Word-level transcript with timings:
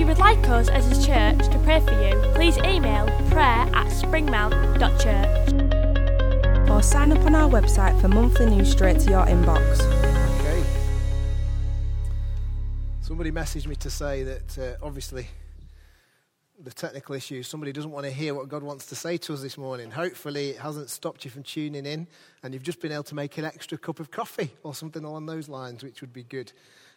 If 0.00 0.04
you 0.04 0.14
would 0.14 0.18
like 0.18 0.48
us 0.48 0.70
as 0.70 0.86
a 0.86 1.06
church 1.06 1.46
to 1.52 1.58
pray 1.58 1.78
for 1.80 1.92
you, 1.92 2.18
please 2.32 2.56
email 2.56 3.04
prayer 3.28 3.68
at 3.74 3.88
springmount.church. 3.88 6.70
or 6.70 6.82
sign 6.82 7.12
up 7.12 7.22
on 7.26 7.34
our 7.34 7.50
website 7.50 8.00
for 8.00 8.08
monthly 8.08 8.46
news 8.46 8.70
straight 8.70 8.98
to 9.00 9.10
your 9.10 9.26
inbox. 9.26 9.78
Okay. 10.40 10.64
Somebody 13.02 13.30
messaged 13.30 13.66
me 13.66 13.76
to 13.76 13.90
say 13.90 14.22
that 14.22 14.58
uh, 14.58 14.76
obviously 14.82 15.28
the 16.62 16.70
technical 16.70 17.14
issues, 17.14 17.48
somebody 17.48 17.72
doesn't 17.72 17.90
want 17.90 18.04
to 18.04 18.12
hear 18.12 18.34
what 18.34 18.48
God 18.48 18.62
wants 18.62 18.86
to 18.86 18.94
say 18.94 19.16
to 19.18 19.32
us 19.32 19.42
this 19.42 19.56
morning. 19.56 19.90
Hopefully, 19.90 20.50
it 20.50 20.58
hasn't 20.58 20.90
stopped 20.90 21.24
you 21.24 21.30
from 21.30 21.42
tuning 21.42 21.86
in 21.86 22.06
and 22.42 22.52
you've 22.52 22.62
just 22.62 22.80
been 22.80 22.92
able 22.92 23.04
to 23.04 23.14
make 23.14 23.38
an 23.38 23.44
extra 23.44 23.78
cup 23.78 24.00
of 24.00 24.10
coffee 24.10 24.50
or 24.62 24.74
something 24.74 25.04
along 25.04 25.26
those 25.26 25.48
lines, 25.48 25.82
which 25.82 26.00
would 26.00 26.12
be 26.12 26.22
good. 26.22 26.52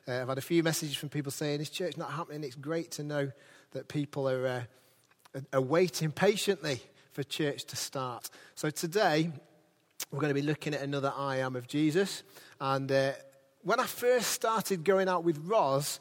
Uh, 0.07 0.21
I've 0.21 0.27
had 0.27 0.37
a 0.37 0.41
few 0.41 0.63
messages 0.63 0.97
from 0.97 1.09
people 1.09 1.31
saying, 1.31 1.61
Is 1.61 1.69
church 1.69 1.97
not 1.97 2.11
happening? 2.11 2.43
It's 2.43 2.55
great 2.55 2.91
to 2.91 3.03
know 3.03 3.31
that 3.71 3.87
people 3.87 4.29
are, 4.29 4.47
uh, 4.47 5.41
are 5.53 5.61
waiting 5.61 6.11
patiently 6.11 6.81
for 7.11 7.23
church 7.23 7.65
to 7.65 7.75
start. 7.75 8.29
So 8.55 8.69
today, 8.69 9.31
we're 10.11 10.19
going 10.19 10.33
to 10.33 10.39
be 10.39 10.45
looking 10.45 10.73
at 10.73 10.81
another 10.81 11.13
I 11.15 11.37
am 11.37 11.55
of 11.55 11.67
Jesus. 11.67 12.23
And 12.59 12.91
uh, 12.91 13.13
when 13.61 13.79
I 13.79 13.85
first 13.85 14.31
started 14.31 14.83
going 14.83 15.07
out 15.07 15.23
with 15.23 15.37
Roz, 15.45 15.99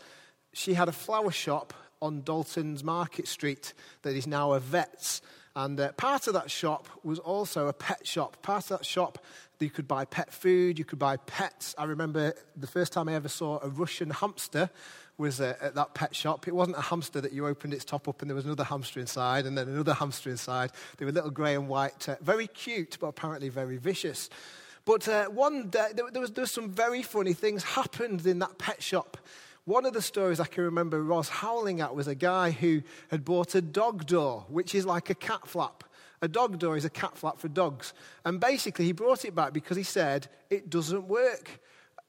she 0.52 0.74
had 0.74 0.88
a 0.88 0.92
flower 0.92 1.30
shop 1.30 1.72
on 2.02 2.20
Dalton's 2.22 2.84
Market 2.84 3.26
Street 3.26 3.72
that 4.02 4.14
is 4.14 4.26
now 4.26 4.52
a 4.52 4.60
vet's. 4.60 5.22
And 5.54 5.78
uh, 5.78 5.92
part 5.92 6.26
of 6.26 6.34
that 6.34 6.50
shop 6.50 6.88
was 7.02 7.18
also 7.18 7.68
a 7.68 7.72
pet 7.72 8.06
shop. 8.06 8.42
Part 8.42 8.64
of 8.70 8.78
that 8.80 8.86
shop, 8.86 9.18
you 9.60 9.70
could 9.70 9.86
buy 9.86 10.04
pet 10.04 10.32
food, 10.32 10.78
you 10.78 10.84
could 10.84 10.98
buy 10.98 11.16
pets. 11.18 11.74
I 11.78 11.84
remember 11.84 12.34
the 12.56 12.66
first 12.66 12.92
time 12.92 13.08
I 13.08 13.14
ever 13.14 13.28
saw 13.28 13.60
a 13.62 13.68
Russian 13.68 14.10
hamster 14.10 14.70
was 15.18 15.40
uh, 15.40 15.54
at 15.60 15.74
that 15.74 15.94
pet 15.94 16.16
shop. 16.16 16.48
It 16.48 16.54
wasn't 16.54 16.78
a 16.78 16.82
hamster 16.82 17.20
that 17.20 17.32
you 17.32 17.46
opened 17.46 17.74
its 17.74 17.84
top 17.84 18.08
up 18.08 18.22
and 18.22 18.30
there 18.30 18.34
was 18.34 18.44
another 18.44 18.64
hamster 18.64 18.98
inside 18.98 19.46
and 19.46 19.56
then 19.56 19.68
another 19.68 19.94
hamster 19.94 20.30
inside. 20.30 20.72
They 20.96 21.04
were 21.04 21.12
little 21.12 21.30
grey 21.30 21.54
and 21.54 21.68
white, 21.68 22.08
uh, 22.08 22.16
very 22.20 22.48
cute, 22.48 22.98
but 23.00 23.08
apparently 23.08 23.48
very 23.48 23.76
vicious. 23.76 24.30
But 24.84 25.06
uh, 25.06 25.26
one 25.26 25.68
day, 25.68 25.90
there, 25.94 26.20
was, 26.20 26.32
there 26.32 26.42
was 26.42 26.50
some 26.50 26.70
very 26.70 27.02
funny 27.02 27.34
things 27.34 27.62
happened 27.62 28.26
in 28.26 28.40
that 28.40 28.58
pet 28.58 28.82
shop. 28.82 29.16
One 29.64 29.86
of 29.86 29.92
the 29.92 30.02
stories 30.02 30.40
I 30.40 30.46
can 30.46 30.64
remember 30.64 31.00
Ros 31.02 31.28
howling 31.28 31.80
at 31.80 31.94
was 31.94 32.08
a 32.08 32.16
guy 32.16 32.50
who 32.50 32.82
had 33.12 33.24
bought 33.24 33.54
a 33.54 33.62
dog 33.62 34.06
door, 34.06 34.44
which 34.48 34.74
is 34.74 34.84
like 34.84 35.08
a 35.08 35.14
cat 35.14 35.46
flap. 35.46 35.84
A 36.20 36.26
dog 36.26 36.58
door 36.58 36.76
is 36.76 36.84
a 36.84 36.90
cat 36.90 37.16
flap 37.16 37.38
for 37.38 37.46
dogs. 37.46 37.94
And 38.24 38.40
basically, 38.40 38.86
he 38.86 38.92
brought 38.92 39.24
it 39.24 39.36
back 39.36 39.52
because 39.52 39.76
he 39.76 39.84
said 39.84 40.26
it 40.50 40.68
doesn't 40.68 41.06
work. 41.06 41.60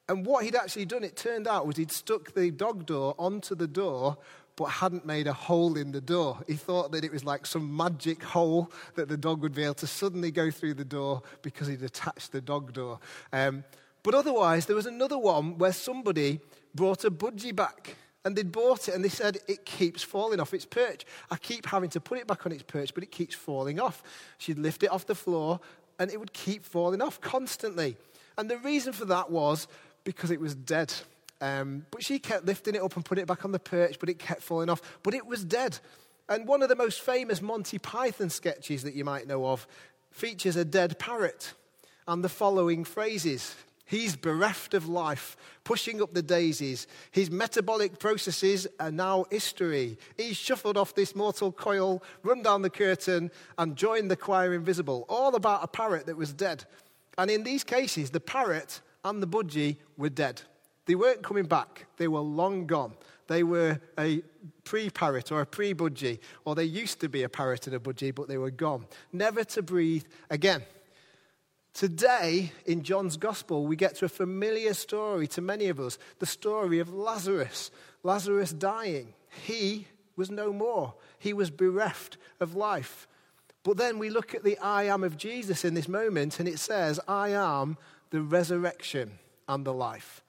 And 0.08 0.26
what 0.26 0.44
he'd 0.44 0.56
actually 0.56 0.86
done, 0.86 1.04
it 1.04 1.16
turned 1.16 1.46
out, 1.46 1.64
was 1.64 1.76
he'd 1.76 1.92
stuck 1.92 2.34
the 2.34 2.50
dog 2.50 2.86
door 2.86 3.14
onto 3.18 3.54
the 3.54 3.68
door, 3.68 4.18
but 4.56 4.64
hadn't 4.64 5.06
made 5.06 5.28
a 5.28 5.32
hole 5.32 5.76
in 5.76 5.92
the 5.92 6.00
door. 6.00 6.38
He 6.48 6.54
thought 6.54 6.90
that 6.90 7.04
it 7.04 7.12
was 7.12 7.24
like 7.24 7.46
some 7.46 7.76
magic 7.76 8.22
hole 8.22 8.70
that 8.96 9.08
the 9.08 9.16
dog 9.16 9.42
would 9.42 9.54
be 9.54 9.62
able 9.62 9.74
to 9.74 9.86
suddenly 9.86 10.32
go 10.32 10.50
through 10.50 10.74
the 10.74 10.84
door 10.84 11.22
because 11.42 11.68
he'd 11.68 11.82
attached 11.82 12.32
the 12.32 12.40
dog 12.40 12.72
door. 12.72 12.98
Um, 13.32 13.62
but 14.02 14.14
otherwise, 14.14 14.66
there 14.66 14.76
was 14.76 14.86
another 14.86 15.18
one 15.18 15.56
where 15.56 15.72
somebody 15.72 16.40
brought 16.74 17.04
a 17.04 17.10
budgie 17.10 17.54
back. 17.54 17.96
And 18.24 18.34
they'd 18.34 18.50
bought 18.50 18.88
it 18.88 18.94
and 18.94 19.04
they 19.04 19.10
said, 19.10 19.38
it 19.46 19.66
keeps 19.66 20.02
falling 20.02 20.40
off 20.40 20.54
its 20.54 20.64
perch. 20.64 21.04
I 21.30 21.36
keep 21.36 21.66
having 21.66 21.90
to 21.90 22.00
put 22.00 22.18
it 22.18 22.26
back 22.26 22.46
on 22.46 22.52
its 22.52 22.62
perch, 22.62 22.94
but 22.94 23.02
it 23.02 23.10
keeps 23.10 23.34
falling 23.34 23.78
off. 23.78 24.02
She'd 24.38 24.58
lift 24.58 24.82
it 24.82 24.90
off 24.90 25.04
the 25.04 25.14
floor 25.14 25.60
and 25.98 26.10
it 26.10 26.18
would 26.18 26.32
keep 26.32 26.64
falling 26.64 27.02
off 27.02 27.20
constantly. 27.20 27.96
And 28.38 28.50
the 28.50 28.56
reason 28.58 28.94
for 28.94 29.04
that 29.06 29.30
was 29.30 29.68
because 30.04 30.30
it 30.30 30.40
was 30.40 30.54
dead. 30.54 30.92
Um, 31.40 31.84
but 31.90 32.02
she 32.02 32.18
kept 32.18 32.46
lifting 32.46 32.74
it 32.74 32.82
up 32.82 32.96
and 32.96 33.04
putting 33.04 33.22
it 33.22 33.26
back 33.26 33.44
on 33.44 33.52
the 33.52 33.58
perch, 33.58 33.98
but 33.98 34.08
it 34.08 34.18
kept 34.18 34.42
falling 34.42 34.70
off. 34.70 34.80
But 35.02 35.12
it 35.12 35.26
was 35.26 35.44
dead. 35.44 35.78
And 36.28 36.48
one 36.48 36.62
of 36.62 36.70
the 36.70 36.76
most 36.76 37.02
famous 37.02 37.42
Monty 37.42 37.78
Python 37.78 38.30
sketches 38.30 38.82
that 38.84 38.94
you 38.94 39.04
might 39.04 39.26
know 39.26 39.46
of 39.46 39.66
features 40.10 40.56
a 40.56 40.64
dead 40.64 40.98
parrot 40.98 41.52
and 42.08 42.24
the 42.24 42.28
following 42.28 42.84
phrases. 42.84 43.54
He's 43.94 44.16
bereft 44.16 44.74
of 44.74 44.88
life, 44.88 45.36
pushing 45.62 46.02
up 46.02 46.14
the 46.14 46.20
daisies. 46.20 46.88
His 47.12 47.30
metabolic 47.30 48.00
processes 48.00 48.66
are 48.80 48.90
now 48.90 49.24
history. 49.30 49.98
He's 50.16 50.36
shuffled 50.36 50.76
off 50.76 50.96
this 50.96 51.14
mortal 51.14 51.52
coil, 51.52 52.02
run 52.24 52.42
down 52.42 52.62
the 52.62 52.70
curtain, 52.70 53.30
and 53.56 53.76
joined 53.76 54.10
the 54.10 54.16
choir 54.16 54.52
invisible. 54.52 55.06
All 55.08 55.36
about 55.36 55.62
a 55.62 55.68
parrot 55.68 56.06
that 56.06 56.16
was 56.16 56.32
dead. 56.32 56.64
And 57.18 57.30
in 57.30 57.44
these 57.44 57.62
cases, 57.62 58.10
the 58.10 58.18
parrot 58.18 58.80
and 59.04 59.22
the 59.22 59.28
budgie 59.28 59.76
were 59.96 60.08
dead. 60.08 60.42
They 60.86 60.96
weren't 60.96 61.22
coming 61.22 61.46
back, 61.46 61.86
they 61.96 62.08
were 62.08 62.18
long 62.18 62.66
gone. 62.66 62.94
They 63.28 63.44
were 63.44 63.80
a 63.96 64.22
pre 64.64 64.90
parrot 64.90 65.30
or 65.30 65.40
a 65.40 65.46
pre 65.46 65.72
budgie, 65.72 66.18
or 66.44 66.56
they 66.56 66.64
used 66.64 66.98
to 66.98 67.08
be 67.08 67.22
a 67.22 67.28
parrot 67.28 67.68
and 67.68 67.76
a 67.76 67.78
budgie, 67.78 68.12
but 68.12 68.26
they 68.26 68.38
were 68.38 68.50
gone, 68.50 68.86
never 69.12 69.44
to 69.44 69.62
breathe 69.62 70.04
again. 70.30 70.64
Today, 71.74 72.52
in 72.66 72.84
John's 72.84 73.16
Gospel, 73.16 73.66
we 73.66 73.74
get 73.74 73.96
to 73.96 74.04
a 74.04 74.08
familiar 74.08 74.74
story 74.74 75.26
to 75.26 75.40
many 75.40 75.66
of 75.66 75.80
us 75.80 75.98
the 76.20 76.26
story 76.26 76.78
of 76.78 76.94
Lazarus. 76.94 77.72
Lazarus 78.04 78.52
dying. 78.52 79.12
He 79.44 79.88
was 80.14 80.30
no 80.30 80.52
more, 80.52 80.94
he 81.18 81.32
was 81.32 81.50
bereft 81.50 82.16
of 82.38 82.54
life. 82.54 83.08
But 83.64 83.76
then 83.76 83.98
we 83.98 84.08
look 84.08 84.36
at 84.36 84.44
the 84.44 84.56
I 84.58 84.84
am 84.84 85.02
of 85.02 85.16
Jesus 85.16 85.64
in 85.64 85.74
this 85.74 85.88
moment, 85.88 86.38
and 86.38 86.48
it 86.48 86.60
says, 86.60 87.00
I 87.08 87.30
am 87.30 87.76
the 88.10 88.20
resurrection 88.20 89.18
and 89.48 89.64
the 89.64 89.72
life. 89.72 90.22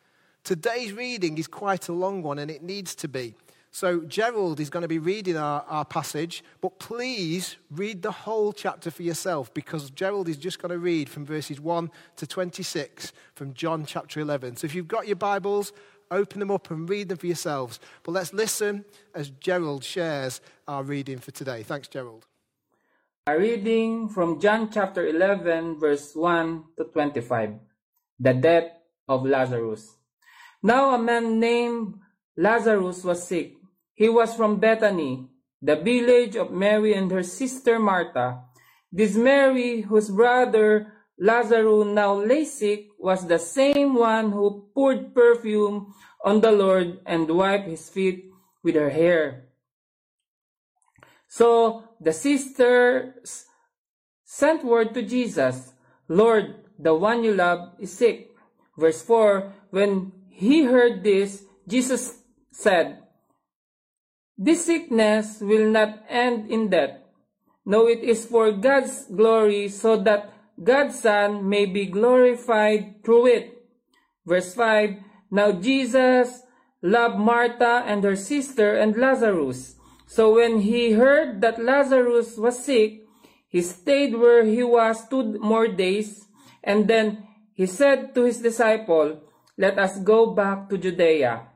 Today's 0.43 0.93
reading 0.93 1.37
is 1.37 1.45
quite 1.45 1.87
a 1.89 1.93
long 1.93 2.23
one, 2.23 2.39
and 2.39 2.49
it 2.49 2.63
needs 2.63 2.95
to 2.95 3.07
be. 3.07 3.35
So, 3.75 3.99
Gerald 3.99 4.61
is 4.61 4.69
going 4.69 4.83
to 4.83 4.87
be 4.87 4.99
reading 4.99 5.35
our, 5.35 5.65
our 5.67 5.83
passage, 5.83 6.45
but 6.61 6.79
please 6.79 7.57
read 7.69 8.03
the 8.03 8.11
whole 8.11 8.53
chapter 8.53 8.89
for 8.89 9.03
yourself 9.03 9.53
because 9.53 9.89
Gerald 9.89 10.29
is 10.29 10.37
just 10.37 10.61
going 10.61 10.71
to 10.71 10.77
read 10.77 11.09
from 11.09 11.25
verses 11.25 11.59
1 11.59 11.91
to 12.15 12.25
26 12.25 13.11
from 13.33 13.53
John 13.53 13.85
chapter 13.85 14.21
11. 14.21 14.55
So, 14.55 14.65
if 14.65 14.75
you've 14.75 14.87
got 14.87 15.07
your 15.07 15.17
Bibles, 15.17 15.73
open 16.09 16.39
them 16.39 16.51
up 16.51 16.71
and 16.71 16.89
read 16.89 17.09
them 17.09 17.17
for 17.17 17.25
yourselves. 17.25 17.81
But 18.03 18.13
let's 18.13 18.31
listen 18.31 18.85
as 19.13 19.29
Gerald 19.29 19.83
shares 19.83 20.39
our 20.69 20.81
reading 20.81 21.17
for 21.17 21.31
today. 21.31 21.61
Thanks, 21.63 21.89
Gerald. 21.89 22.27
A 23.27 23.37
reading 23.37 24.07
from 24.07 24.39
John 24.39 24.71
chapter 24.71 25.05
11, 25.05 25.81
verse 25.81 26.15
1 26.15 26.63
to 26.77 26.85
25. 26.85 27.55
The 28.21 28.33
death 28.35 28.71
of 29.09 29.25
Lazarus. 29.25 29.97
Now 30.63 30.95
a 30.95 30.97
man 30.97 31.41
named 31.41 31.95
Lazarus 32.37 33.03
was 33.03 33.27
sick. 33.27 33.54
He 33.95 34.09
was 34.09 34.35
from 34.35 34.59
Bethany, 34.59 35.27
the 35.61 35.77
village 35.77 36.35
of 36.35 36.51
Mary 36.51 36.93
and 36.93 37.09
her 37.11 37.23
sister 37.23 37.79
Martha. 37.79 38.43
This 38.91 39.15
Mary, 39.15 39.81
whose 39.81 40.09
brother 40.09 40.93
Lazarus 41.17 41.87
now 41.87 42.13
lay 42.13 42.43
sick, 42.43 42.87
was 42.99 43.25
the 43.25 43.39
same 43.39 43.95
one 43.95 44.31
who 44.31 44.67
poured 44.75 45.15
perfume 45.15 45.93
on 46.23 46.41
the 46.41 46.51
Lord 46.51 46.99
and 47.05 47.29
wiped 47.29 47.67
his 47.67 47.89
feet 47.89 48.29
with 48.63 48.75
her 48.75 48.89
hair. 48.89 49.47
So 51.27 51.83
the 52.01 52.11
sisters 52.13 53.45
sent 54.25 54.65
word 54.65 54.93
to 54.93 55.03
Jesus, 55.03 55.71
Lord, 56.07 56.55
the 56.77 56.93
one 56.93 57.23
you 57.23 57.33
love 57.33 57.75
is 57.79 57.95
sick. 57.95 58.31
Verse 58.77 59.01
4 59.01 59.53
When 59.69 60.11
he 60.29 60.63
heard 60.65 61.03
this, 61.03 61.45
Jesus 61.67 62.19
said, 62.51 63.04
This 64.37 64.65
sickness 64.65 65.39
will 65.39 65.71
not 65.71 66.03
end 66.09 66.51
in 66.51 66.69
death. 66.69 66.99
No, 67.65 67.87
it 67.87 68.03
is 68.03 68.25
for 68.25 68.51
God's 68.51 69.05
glory, 69.07 69.69
so 69.69 69.97
that 70.03 70.33
God's 70.61 70.99
Son 70.99 71.47
may 71.47 71.65
be 71.65 71.85
glorified 71.85 73.03
through 73.03 73.27
it. 73.27 73.63
Verse 74.25 74.53
5 74.53 74.97
Now 75.31 75.51
Jesus 75.51 76.43
loved 76.81 77.17
Martha 77.17 77.83
and 77.87 78.03
her 78.03 78.15
sister 78.15 78.75
and 78.75 78.95
Lazarus. 78.95 79.75
So 80.05 80.35
when 80.35 80.61
he 80.61 80.93
heard 80.93 81.41
that 81.41 81.63
Lazarus 81.63 82.37
was 82.37 82.63
sick, 82.63 83.01
he 83.47 83.61
stayed 83.61 84.13
where 84.13 84.43
he 84.43 84.63
was 84.63 85.07
two 85.07 85.39
more 85.39 85.67
days, 85.67 86.27
and 86.63 86.87
then 86.87 87.25
he 87.53 87.65
said 87.65 88.13
to 88.13 88.23
his 88.23 88.41
disciple, 88.41 89.21
Let 89.57 89.79
us 89.79 89.97
go 89.99 90.35
back 90.35 90.69
to 90.69 90.77
Judea. 90.77 91.47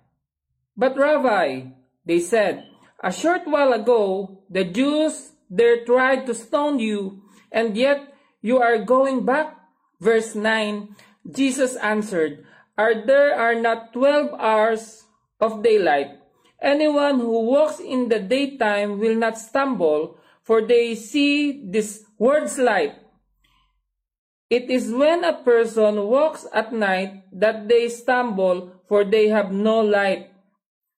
But 0.76 0.98
Rabbi, 0.98 1.76
they 2.10 2.18
said, 2.20 2.66
a 3.06 3.14
short 3.14 3.46
while 3.46 3.72
ago, 3.72 4.42
the 4.50 4.66
Jews 4.66 5.38
there 5.46 5.86
tried 5.86 6.26
to 6.26 6.34
stone 6.34 6.82
you, 6.82 7.22
and 7.54 7.78
yet 7.78 8.02
you 8.42 8.58
are 8.58 8.82
going 8.82 9.26
back? 9.26 9.54
Verse 10.02 10.34
9 10.34 10.96
Jesus 11.30 11.76
answered, 11.78 12.46
Are 12.78 13.06
there 13.06 13.36
are 13.36 13.56
not 13.56 13.94
twelve 13.94 14.34
hours 14.40 15.06
of 15.40 15.62
daylight? 15.62 16.18
Anyone 16.62 17.20
who 17.20 17.46
walks 17.46 17.80
in 17.80 18.10
the 18.10 18.20
daytime 18.20 19.00
will 19.00 19.16
not 19.16 19.38
stumble, 19.38 20.18
for 20.42 20.66
they 20.66 20.96
see 20.96 21.62
this 21.64 22.04
world's 22.18 22.58
light. 22.58 22.96
It 24.50 24.70
is 24.70 24.92
when 24.92 25.24
a 25.24 25.44
person 25.44 26.10
walks 26.10 26.48
at 26.54 26.74
night 26.74 27.30
that 27.32 27.70
they 27.70 27.88
stumble, 27.88 28.82
for 28.88 29.06
they 29.06 29.30
have 29.30 29.52
no 29.52 29.80
light. 29.80 30.29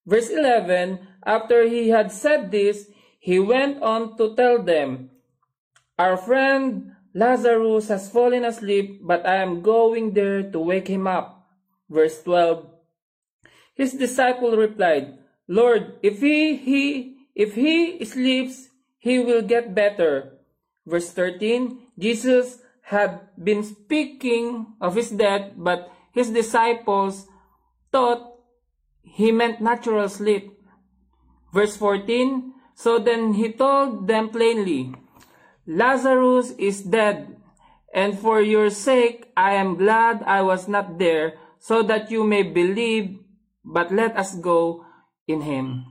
Verse 0.06 0.30
11 0.30 0.98
After 1.24 1.68
he 1.68 1.90
had 1.90 2.10
said 2.10 2.50
this, 2.50 2.90
he 3.18 3.38
went 3.38 3.82
on 3.82 4.16
to 4.18 4.34
tell 4.34 4.62
them, 4.62 5.10
Our 5.98 6.16
friend 6.16 6.92
Lazarus 7.14 7.88
has 7.88 8.10
fallen 8.10 8.44
asleep, 8.44 9.00
but 9.02 9.26
I 9.26 9.36
am 9.36 9.62
going 9.62 10.14
there 10.14 10.42
to 10.42 10.58
wake 10.58 10.88
him 10.88 11.06
up. 11.06 11.46
Verse 11.88 12.22
12 12.22 12.66
His 13.74 13.92
disciple 13.92 14.56
replied, 14.56 15.18
Lord, 15.46 16.00
if 16.02 16.20
he, 16.20 16.56
he, 16.56 17.16
if 17.34 17.54
he 17.54 18.02
sleeps, 18.04 18.70
he 18.98 19.18
will 19.18 19.42
get 19.42 19.74
better. 19.74 20.38
Verse 20.86 21.12
13, 21.12 21.78
Jesus 21.98 22.58
had 22.82 23.20
been 23.36 23.62
speaking 23.62 24.74
of 24.80 24.96
his 24.96 25.10
death, 25.10 25.52
but 25.56 25.92
his 26.12 26.30
disciples 26.30 27.26
thought 27.92 28.31
he 29.02 29.32
meant 29.32 29.60
natural 29.60 30.08
sleep. 30.08 30.52
Verse 31.52 31.76
14, 31.76 32.52
so 32.74 32.98
then 32.98 33.34
he 33.34 33.52
told 33.52 34.08
them 34.08 34.30
plainly, 34.30 34.94
Lazarus 35.66 36.52
is 36.58 36.82
dead, 36.82 37.36
and 37.94 38.18
for 38.18 38.40
your 38.40 38.70
sake 38.70 39.30
I 39.36 39.54
am 39.54 39.76
glad 39.76 40.22
I 40.24 40.42
was 40.42 40.66
not 40.66 40.98
there, 40.98 41.34
so 41.58 41.82
that 41.84 42.10
you 42.10 42.24
may 42.24 42.42
believe, 42.42 43.18
but 43.64 43.92
let 43.92 44.16
us 44.16 44.34
go 44.34 44.84
in 45.28 45.42
him. 45.42 45.84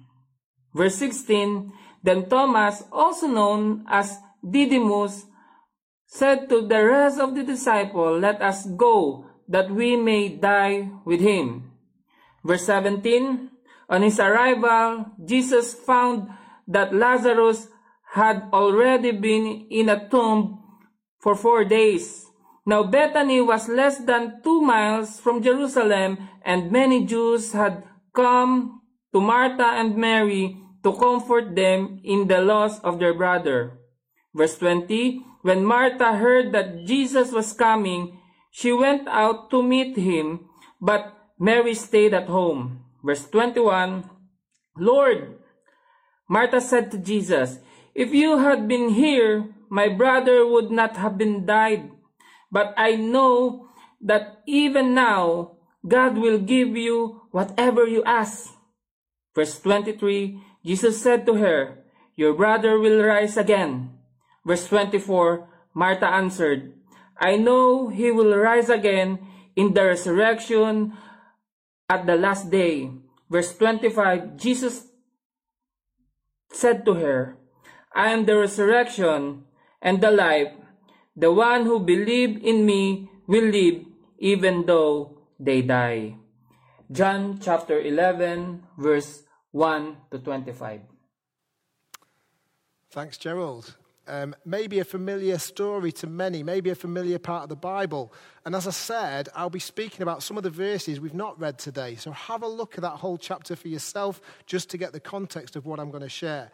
Verse 0.74 0.96
16, 0.96 1.72
then 2.04 2.28
Thomas, 2.28 2.84
also 2.92 3.28
known 3.28 3.86
as 3.88 4.18
Didymus, 4.44 5.26
said 6.06 6.50
to 6.50 6.68
the 6.68 6.84
rest 6.84 7.20
of 7.20 7.36
the 7.36 7.44
disciples, 7.44 8.22
Let 8.22 8.42
us 8.42 8.66
go, 8.66 9.26
that 9.48 9.72
we 9.72 9.96
may 9.96 10.30
die 10.30 10.90
with 11.06 11.22
him. 11.22 11.71
Verse 12.44 12.66
17, 12.66 13.50
on 13.90 14.02
his 14.02 14.20
arrival, 14.20 15.06
Jesus 15.24 15.74
found 15.74 16.30
that 16.68 16.94
Lazarus 16.94 17.68
had 18.14 18.50
already 18.54 19.12
been 19.12 19.68
in 19.70 19.90
a 19.90 20.10
tomb 20.10 20.60
for 21.20 21.36
four 21.36 21.64
days. 21.64 22.26
Now 22.66 22.84
Bethany 22.84 23.42
was 23.42 23.68
less 23.70 24.00
than 24.00 24.42
two 24.44 24.62
miles 24.62 25.20
from 25.20 25.42
Jerusalem, 25.42 26.30
and 26.44 26.72
many 26.72 27.06
Jews 27.06 27.54
had 27.54 27.84
come 28.14 28.82
to 29.14 29.22
Martha 29.22 29.66
and 29.66 29.98
Mary 29.98 30.58
to 30.84 30.94
comfort 30.94 31.56
them 31.56 32.00
in 32.04 32.28
the 32.28 32.42
loss 32.42 32.80
of 32.80 33.00
their 33.00 33.14
brother. 33.14 33.78
Verse 34.34 34.58
20, 34.58 35.22
when 35.42 35.66
Martha 35.66 36.18
heard 36.18 36.52
that 36.54 36.86
Jesus 36.86 37.32
was 37.32 37.54
coming, 37.54 38.20
she 38.52 38.72
went 38.72 39.08
out 39.08 39.50
to 39.52 39.64
meet 39.64 39.98
him, 39.98 40.48
but 40.80 41.21
Mary 41.42 41.74
stayed 41.74 42.14
at 42.14 42.30
home. 42.30 42.86
Verse 43.02 43.26
21, 43.26 44.06
Lord, 44.78 45.42
Martha 46.30 46.62
said 46.62 46.94
to 46.94 47.02
Jesus, 47.02 47.58
if 47.98 48.14
you 48.14 48.38
had 48.38 48.70
been 48.70 48.94
here, 48.94 49.50
my 49.68 49.90
brother 49.90 50.46
would 50.46 50.70
not 50.70 51.02
have 51.02 51.18
been 51.18 51.44
died. 51.50 51.90
But 52.52 52.78
I 52.78 52.94
know 52.94 53.74
that 54.06 54.46
even 54.46 54.94
now, 54.94 55.58
God 55.82 56.22
will 56.22 56.38
give 56.38 56.78
you 56.78 57.26
whatever 57.32 57.88
you 57.88 58.04
ask. 58.06 58.54
Verse 59.34 59.58
23, 59.60 60.38
Jesus 60.64 61.02
said 61.02 61.26
to 61.26 61.42
her, 61.42 61.82
Your 62.16 62.38
brother 62.38 62.78
will 62.78 63.02
rise 63.02 63.36
again. 63.36 63.98
Verse 64.46 64.68
24, 64.68 65.50
Martha 65.74 66.06
answered, 66.06 66.78
I 67.18 67.38
know 67.38 67.90
he 67.90 68.12
will 68.12 68.38
rise 68.38 68.70
again 68.70 69.18
in 69.56 69.74
the 69.74 69.86
resurrection 69.86 70.94
at 71.92 72.08
the 72.08 72.16
last 72.16 72.48
day. 72.50 72.88
Verse 73.28 73.52
25, 73.58 74.40
Jesus 74.40 74.88
said 76.52 76.86
to 76.86 76.96
her, 76.96 77.36
I 77.94 78.12
am 78.12 78.26
the 78.26 78.38
resurrection 78.40 79.44
and 79.82 80.00
the 80.00 80.12
life. 80.12 80.56
The 81.16 81.32
one 81.32 81.66
who 81.68 81.80
believes 81.84 82.40
in 82.44 82.66
me 82.66 83.12
will 83.28 83.52
live 83.52 83.84
even 84.20 84.66
though 84.66 85.20
they 85.40 85.62
die. 85.62 86.16
John 86.92 87.40
chapter 87.42 87.80
11 87.80 88.64
verse 88.78 89.24
1 89.52 89.98
to 90.12 90.20
25. 90.20 90.82
Thanks, 92.92 93.18
Gerald. 93.18 93.76
Um, 94.12 94.36
maybe 94.44 94.80
a 94.80 94.84
familiar 94.84 95.38
story 95.38 95.94
to 95.94 96.06
many, 96.06 96.44
maybe 96.44 96.70
a 96.70 96.76
familiar 96.76 97.18
part 97.18 97.44
of 97.44 97.50
the 97.50 97.56
Bible. 97.56 98.12
And 98.46 98.54
as 98.54 98.68
I 98.68 98.72
said, 98.72 99.30
I'll 99.34 99.50
be 99.50 99.58
speaking 99.58 100.02
about 100.02 100.22
some 100.22 100.36
of 100.36 100.44
the 100.44 100.50
verses 100.50 101.00
we've 101.00 101.14
not 101.14 101.40
read 101.40 101.58
today. 101.58 101.96
So 101.96 102.12
have 102.12 102.44
a 102.44 102.48
look 102.48 102.76
at 102.76 102.82
that 102.82 102.98
whole 102.98 103.18
chapter 103.18 103.56
for 103.56 103.70
yourself 103.70 104.20
just 104.46 104.70
to 104.72 104.78
get 104.78 104.92
the 104.92 105.00
context 105.00 105.56
of 105.56 105.66
what 105.66 105.80
I'm 105.80 105.92
going 105.92 106.04
to 106.04 106.10
share. 106.10 106.52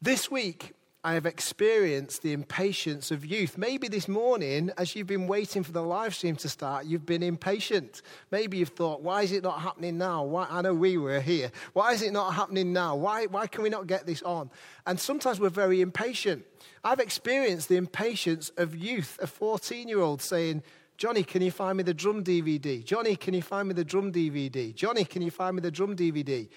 This 0.00 0.30
week, 0.30 0.72
I 1.06 1.12
have 1.12 1.26
experienced 1.26 2.22
the 2.22 2.32
impatience 2.32 3.10
of 3.10 3.26
youth. 3.26 3.58
Maybe 3.58 3.88
this 3.88 4.08
morning, 4.08 4.70
as 4.78 4.96
you've 4.96 5.06
been 5.06 5.26
waiting 5.26 5.62
for 5.62 5.70
the 5.70 5.82
live 5.82 6.14
stream 6.14 6.34
to 6.36 6.48
start, 6.48 6.86
you've 6.86 7.04
been 7.04 7.22
impatient. 7.22 8.00
Maybe 8.30 8.56
you've 8.56 8.70
thought, 8.70 9.02
why 9.02 9.20
is 9.20 9.32
it 9.32 9.42
not 9.42 9.60
happening 9.60 9.98
now? 9.98 10.24
Why, 10.24 10.46
I 10.48 10.62
know 10.62 10.72
we 10.72 10.96
were 10.96 11.20
here. 11.20 11.52
Why 11.74 11.92
is 11.92 12.00
it 12.00 12.14
not 12.14 12.32
happening 12.32 12.72
now? 12.72 12.96
Why, 12.96 13.26
why 13.26 13.46
can 13.46 13.62
we 13.62 13.68
not 13.68 13.86
get 13.86 14.06
this 14.06 14.22
on? 14.22 14.50
And 14.86 14.98
sometimes 14.98 15.38
we're 15.38 15.50
very 15.50 15.82
impatient. 15.82 16.42
I've 16.82 17.00
experienced 17.00 17.68
the 17.68 17.76
impatience 17.76 18.50
of 18.56 18.74
youth, 18.74 19.18
a 19.20 19.26
14 19.26 19.86
year 19.86 20.00
old 20.00 20.22
saying, 20.22 20.62
Johnny, 20.96 21.22
can 21.22 21.42
you 21.42 21.50
find 21.50 21.76
me 21.76 21.82
the 21.82 21.92
drum 21.92 22.24
DVD? 22.24 22.82
Johnny, 22.82 23.14
can 23.14 23.34
you 23.34 23.42
find 23.42 23.68
me 23.68 23.74
the 23.74 23.84
drum 23.84 24.10
DVD? 24.10 24.74
Johnny, 24.74 25.04
can 25.04 25.20
you 25.20 25.30
find 25.30 25.56
me 25.56 25.60
the 25.60 25.70
drum 25.70 25.96
DVD? 25.96 26.48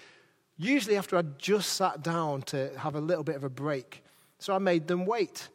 Usually 0.55 0.95
after 0.95 1.17
I'd 1.17 1.37
just 1.37 1.73
sat 1.73 2.01
down 2.01 2.43
to 2.43 2.71
have 2.77 2.95
a 2.95 3.01
little 3.01 3.25
bit 3.25 3.35
of 3.35 3.43
a 3.43 3.49
break. 3.49 4.03
So 4.39 4.53
I 4.53 4.59
made 4.59 4.87
them 4.87 5.05
wait. 5.05 5.49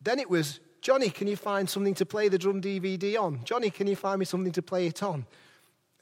Then 0.00 0.18
it 0.18 0.28
was, 0.28 0.60
Johnny, 0.80 1.10
can 1.10 1.26
you 1.26 1.36
find 1.36 1.68
something 1.68 1.94
to 1.94 2.06
play 2.06 2.28
the 2.28 2.38
drum 2.38 2.60
DVD 2.60 3.18
on? 3.18 3.40
Johnny, 3.44 3.70
can 3.70 3.86
you 3.86 3.96
find 3.96 4.18
me 4.18 4.24
something 4.24 4.52
to 4.52 4.62
play 4.62 4.86
it 4.86 5.02
on? 5.02 5.26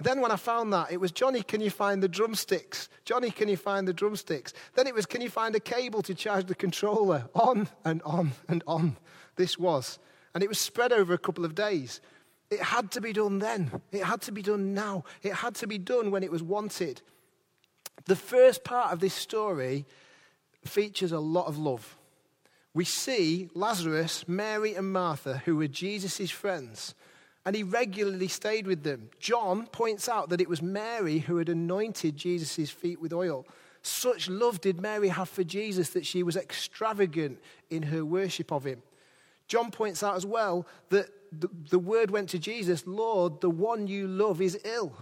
Then, 0.00 0.21
when 0.21 0.33
I 0.33 0.37
found 0.37 0.73
that, 0.73 0.90
it 0.90 1.00
was 1.00 1.12
Johnny, 1.12 1.42
can 1.42 1.61
you 1.61 1.71
find 1.71 2.02
the 2.02 2.09
drumsticks? 2.09 2.88
Johnny, 3.04 3.30
can 3.30 3.49
you 3.49 3.57
find 3.57 3.87
the 3.87 3.92
drumsticks? 3.92 4.52
Then 4.75 4.88
it 4.88 4.95
was, 4.95 5.07
can 5.07 5.21
you 5.21 5.30
find 5.30 5.54
a 5.54 5.61
cable 5.61 6.02
to 6.02 6.14
charge 6.14 6.47
the 6.47 6.54
controller? 6.54 7.28
On 7.35 7.69
and 7.85 8.02
on 8.02 8.33
and 8.49 8.64
on. 8.66 8.97
This 9.37 9.57
was. 9.57 10.00
And 10.35 10.42
it 10.42 10.49
was 10.49 10.61
spread 10.61 10.92
over 10.92 11.14
a 11.14 11.19
couple 11.19 11.45
of 11.45 11.54
days. 11.54 12.00
It 12.50 12.61
had 12.61 12.90
to 12.92 13.00
be 13.00 13.12
done 13.12 13.38
then. 13.38 13.71
It 13.92 14.02
had 14.02 14.21
to 14.23 14.33
be 14.33 14.42
done 14.42 14.75
now. 14.75 15.04
It 15.23 15.33
had 15.33 15.54
to 15.57 15.69
be 15.69 15.78
done 15.78 16.11
when 16.11 16.25
it 16.25 16.30
was 16.30 16.42
wanted. 16.42 17.00
The 18.07 18.16
first 18.16 18.64
part 18.64 18.92
of 18.92 18.99
this 18.99 19.14
story 19.14 19.87
features 20.68 21.12
a 21.12 21.18
lot 21.18 21.47
of 21.47 21.59
love. 21.59 21.97
We 22.75 22.85
see 22.85 23.49
Lazarus, 23.54 24.26
Mary, 24.26 24.75
and 24.75 24.92
Martha, 24.92 25.42
who 25.44 25.56
were 25.56 25.68
Jesus' 25.68 26.30
friends, 26.30 26.94
and 27.47 27.54
he 27.54 27.62
regularly 27.62 28.28
stayed 28.28 28.66
with 28.66 28.83
them. 28.83 29.11
John 29.21 29.66
points 29.66 30.09
out 30.09 30.30
that 30.30 30.40
it 30.40 30.49
was 30.49 30.62
Mary 30.62 31.18
who 31.18 31.37
had 31.37 31.49
anointed 31.49 32.16
Jesus' 32.16 32.71
feet 32.71 33.00
with 33.00 33.12
oil. 33.12 33.47
Such 33.83 34.30
love 34.30 34.61
did 34.61 34.80
Mary 34.80 35.09
have 35.09 35.28
for 35.28 35.44
Jesus 35.44 35.90
that 35.90 36.06
she 36.06 36.23
was 36.23 36.37
extravagant 36.37 37.38
in 37.71 37.83
her 37.85 38.04
worship 38.04 38.50
of 38.50 38.64
him. 38.64 38.83
John 39.47 39.71
points 39.71 40.02
out 40.02 40.16
as 40.16 40.25
well 40.25 40.66
that 40.88 41.11
the, 41.38 41.50
the 41.71 41.78
word 41.78 42.11
went 42.11 42.30
to 42.30 42.38
Jesus 42.38 42.87
Lord, 42.87 43.40
the 43.40 43.50
one 43.50 43.87
you 43.87 44.09
love 44.09 44.40
is 44.40 44.59
ill. 44.64 44.92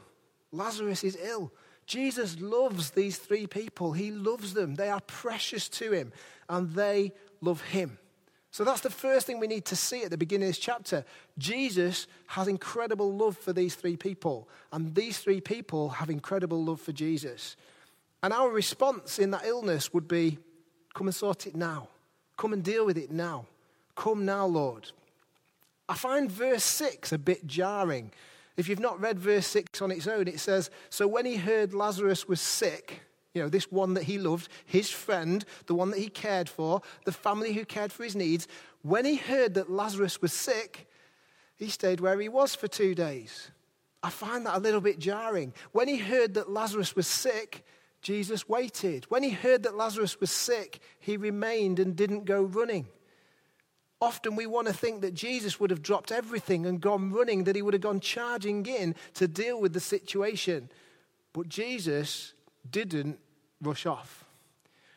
Lazarus 0.51 1.05
is 1.05 1.17
ill. 1.23 1.53
Jesus 1.87 2.41
loves 2.41 2.91
these 2.91 3.19
three 3.19 3.47
people. 3.47 3.93
He 3.93 4.11
loves 4.11 4.55
them. 4.55 4.77
They 4.77 4.89
are 4.89 5.01
precious 5.01 5.69
to 5.71 5.93
him, 5.93 6.13
and 6.49 6.73
they 6.73 7.13
love 7.41 7.61
him. 7.61 7.99
So 8.51 8.65
that's 8.65 8.83
the 8.83 8.91
first 8.91 9.27
thing 9.27 9.41
we 9.41 9.47
need 9.47 9.65
to 9.67 9.77
see 9.77 10.05
at 10.05 10.11
the 10.11 10.19
beginning 10.19 10.49
of 10.49 10.51
this 10.51 10.59
chapter. 10.59 11.05
Jesus 11.39 12.07
has 12.27 12.49
incredible 12.49 13.11
love 13.11 13.37
for 13.39 13.53
these 13.53 13.75
three 13.75 13.97
people, 13.97 14.49
and 14.73 14.95
these 14.95 15.19
three 15.19 15.41
people 15.41 15.89
have 15.89 16.11
incredible 16.11 16.63
love 16.63 16.81
for 16.81 16.93
Jesus. 16.93 17.57
And 18.23 18.33
our 18.33 18.51
response 18.51 19.19
in 19.19 19.31
that 19.31 19.47
illness 19.47 19.93
would 19.95 20.07
be 20.07 20.39
come 20.95 21.07
and 21.07 21.15
sort 21.15 21.47
it 21.47 21.57
now. 21.57 21.89
Come 22.37 22.53
and 22.53 22.63
deal 22.63 22.85
with 22.85 22.99
it 22.99 23.11
now. 23.11 23.47
Come 23.97 24.25
now, 24.25 24.47
Lord. 24.47 24.91
I 25.89 25.95
find 25.95 26.31
verse 26.31 26.65
6 26.65 27.13
a 27.13 27.19
bit 27.19 27.47
jarring 27.47 28.13
if 28.57 28.69
you've 28.69 28.81
not 28.81 29.01
read 29.01 29.19
verse 29.19 29.47
6 29.47 29.81
on 29.83 29.91
its 29.91 30.07
own, 30.07 30.29
it 30.29 30.41
says, 30.41 30.71
So 30.91 31.07
when 31.07 31.25
he 31.25 31.37
heard 31.37 31.75
Lazarus 31.75 32.29
was 32.29 32.41
sick, 32.41 33.03
You 33.35 33.43
know, 33.43 33.49
this 33.49 33.73
one 33.73 33.95
that 33.95 34.05
he 34.05 34.19
loved, 34.19 34.49
his 34.67 34.91
friend, 34.91 35.45
the 35.67 35.75
one 35.75 35.91
that 35.91 36.01
he 36.01 36.09
cared 36.09 36.49
for, 36.49 36.83
the 37.05 37.13
family 37.13 37.55
who 37.55 37.65
cared 37.65 37.93
for 37.93 38.05
his 38.05 38.15
needs. 38.15 38.47
When 38.83 39.05
he 39.05 39.17
heard 39.17 39.55
that 39.55 39.71
Lazarus 39.71 40.21
was 40.21 40.33
sick, 40.35 40.87
he 41.57 41.69
stayed 41.69 42.01
where 42.01 42.21
he 42.21 42.29
was 42.29 42.55
for 42.55 42.69
two 42.69 42.95
days. 42.95 43.51
I 44.03 44.11
find 44.11 44.45
that 44.45 44.57
a 44.57 44.61
little 44.61 44.81
bit 44.81 44.99
jarring. 44.99 45.55
When 45.71 45.89
he 45.89 45.97
heard 45.97 46.35
that 46.35 46.51
Lazarus 46.51 46.95
was 46.95 47.07
sick, 47.07 47.65
Jesus 48.03 48.49
waited. 48.49 49.05
When 49.09 49.23
he 49.23 49.31
heard 49.31 49.63
that 49.63 49.77
Lazarus 49.77 50.21
was 50.21 50.31
sick, 50.31 50.81
he 50.99 51.17
remained 51.17 51.79
and 51.79 51.95
didn't 51.97 52.25
go 52.25 52.43
running. 52.43 52.89
Often 54.03 54.35
we 54.35 54.47
want 54.47 54.67
to 54.67 54.73
think 54.73 55.01
that 55.03 55.15
Jesus 55.15 55.61
would 55.61 55.71
have 55.71 55.81
dropped 55.81 56.11
everything 56.11 56.67
and 56.67 56.81
gone 56.81 57.13
running, 57.13 57.45
that 57.45 57.55
he 57.55 57.63
would 57.63 57.73
have 57.73 57.81
gone 57.81 58.01
charging 58.01 58.67
in 58.67 58.97
to 59.15 59.29
deal 59.29 59.61
with 59.61 59.75
the 59.75 59.81
situation. 59.81 60.69
But 61.33 61.49
Jesus 61.49 62.35
didn't 62.69 63.21
rush 63.63 63.87
off. 63.87 64.25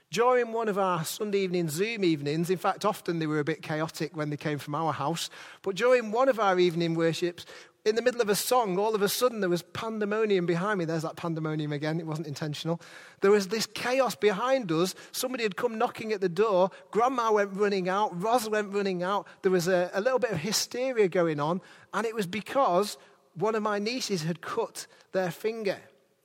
During 0.10 0.54
one 0.54 0.68
of 0.68 0.80
our 0.80 1.06
Sunday 1.06 1.42
evening 1.42 1.70
Zoom 1.70 2.04
evenings, 2.04 2.50
in 2.50 2.58
fact, 2.58 2.84
often 2.84 3.20
they 3.20 3.28
were 3.28 3.38
a 3.38 3.44
bit 3.44 3.62
chaotic 3.62 4.18
when 4.18 4.32
they 4.32 4.38
came 4.38 4.58
from 4.58 4.74
our 4.74 4.92
house, 4.92 5.30
but 5.62 5.76
during 5.76 6.12
one 6.12 6.28
of 6.28 6.40
our 6.40 6.58
evening 6.58 6.96
worships, 6.96 7.46
in 7.86 7.96
the 7.96 8.02
middle 8.02 8.20
of 8.20 8.30
a 8.30 8.36
song, 8.36 8.80
all 8.80 8.96
of 8.96 9.04
a 9.04 9.08
sudden 9.08 9.42
there 9.42 9.50
was 9.50 9.62
pandemonium 9.62 10.48
behind 10.48 10.80
me. 10.80 10.86
There's 10.86 11.04
that 11.04 11.16
pandemonium 11.16 11.72
again. 11.72 12.00
It 12.00 12.08
wasn't 12.08 12.28
intentional. 12.28 12.82
There 13.22 13.30
was 13.30 13.50
this 13.50 13.68
chaos 13.68 14.16
behind 14.16 14.72
us. 14.72 14.96
Somebody 15.12 15.44
had 15.44 15.56
come 15.56 15.78
knocking 15.78 16.12
at 16.12 16.20
the 16.20 16.28
door. 16.28 16.72
Grandma 16.90 17.32
went 17.32 17.54
running 17.54 17.88
out. 17.88 18.20
Ros 18.20 18.50
went 18.50 18.74
running 18.74 19.04
out. 19.04 19.28
There 19.44 19.52
was 19.52 19.68
a, 19.68 19.92
a 19.94 20.02
little 20.02 20.18
bit 20.18 20.32
of 20.32 20.40
hysteria 20.40 21.08
going 21.08 21.40
on. 21.40 21.62
And 21.94 22.08
it 22.08 22.16
was 22.16 22.26
because 22.26 22.98
one 23.36 23.54
of 23.54 23.62
my 23.62 23.78
nieces 23.78 24.24
had 24.24 24.42
cut 24.42 24.88
their 25.12 25.30
finger. 25.30 25.78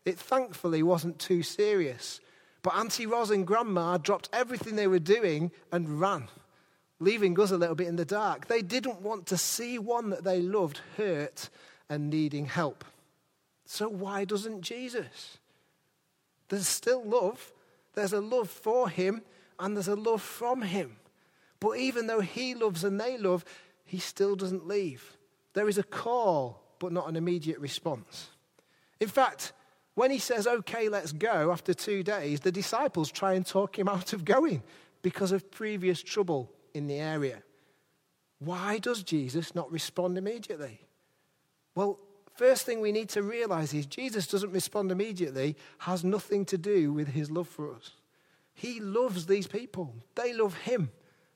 It 0.06 0.18
thankfully 0.18 0.82
wasn't 0.82 1.18
too 1.18 1.42
serious. 1.42 2.20
But 2.62 2.74
Auntie 2.74 3.06
Ros 3.06 3.30
and 3.30 3.46
Grandma 3.46 3.98
dropped 3.98 4.30
everything 4.32 4.76
they 4.76 4.86
were 4.86 4.98
doing 4.98 5.50
and 5.70 6.00
ran 6.00 6.28
leaving 7.00 7.38
us 7.40 7.50
a 7.50 7.56
little 7.56 7.74
bit 7.74 7.88
in 7.88 7.96
the 7.96 8.04
dark. 8.04 8.46
They 8.46 8.62
didn't 8.62 9.00
want 9.00 9.26
to 9.26 9.36
see 9.36 9.78
one 9.78 10.10
that 10.10 10.22
they 10.22 10.40
loved 10.40 10.80
hurt 10.96 11.48
and 11.88 12.10
needing 12.10 12.46
help. 12.46 12.84
So, 13.64 13.88
why 13.88 14.24
doesn't 14.24 14.60
Jesus? 14.60 15.38
There's 16.48 16.68
still 16.68 17.02
love. 17.02 17.52
There's 17.94 18.12
a 18.12 18.20
love 18.20 18.50
for 18.50 18.88
him 18.88 19.22
and 19.58 19.74
there's 19.74 19.88
a 19.88 19.96
love 19.96 20.22
from 20.22 20.62
him. 20.62 20.96
But 21.58 21.78
even 21.78 22.06
though 22.06 22.20
he 22.20 22.54
loves 22.54 22.84
and 22.84 23.00
they 23.00 23.18
love, 23.18 23.44
he 23.84 23.98
still 23.98 24.36
doesn't 24.36 24.66
leave. 24.66 25.16
There 25.54 25.68
is 25.68 25.78
a 25.78 25.82
call, 25.82 26.62
but 26.78 26.92
not 26.92 27.08
an 27.08 27.16
immediate 27.16 27.58
response. 27.58 28.28
In 29.00 29.08
fact, 29.08 29.52
when 29.94 30.10
he 30.10 30.18
says, 30.18 30.46
okay, 30.46 30.88
let's 30.88 31.12
go, 31.12 31.50
after 31.50 31.74
two 31.74 32.02
days, 32.02 32.40
the 32.40 32.52
disciples 32.52 33.10
try 33.10 33.34
and 33.34 33.44
talk 33.44 33.78
him 33.78 33.88
out 33.88 34.12
of 34.12 34.24
going 34.24 34.62
because 35.02 35.32
of 35.32 35.50
previous 35.50 36.02
trouble 36.02 36.50
in 36.74 36.86
the 36.86 36.98
area. 36.98 37.42
Why 38.38 38.78
does 38.78 39.02
Jesus 39.02 39.54
not 39.54 39.70
respond 39.70 40.16
immediately? 40.16 40.80
Well, 41.74 41.98
first 42.34 42.64
thing 42.64 42.80
we 42.80 42.92
need 42.92 43.10
to 43.10 43.22
realize 43.22 43.74
is 43.74 43.86
Jesus 43.86 44.26
doesn't 44.26 44.52
respond 44.52 44.90
immediately, 44.90 45.56
has 45.78 46.02
nothing 46.04 46.44
to 46.46 46.58
do 46.58 46.92
with 46.92 47.08
his 47.08 47.30
love 47.30 47.48
for 47.48 47.72
us. 47.74 47.92
He 48.54 48.80
loves 48.80 49.26
these 49.26 49.46
people, 49.46 49.94
they 50.14 50.32
love 50.32 50.54
him, 50.54 50.90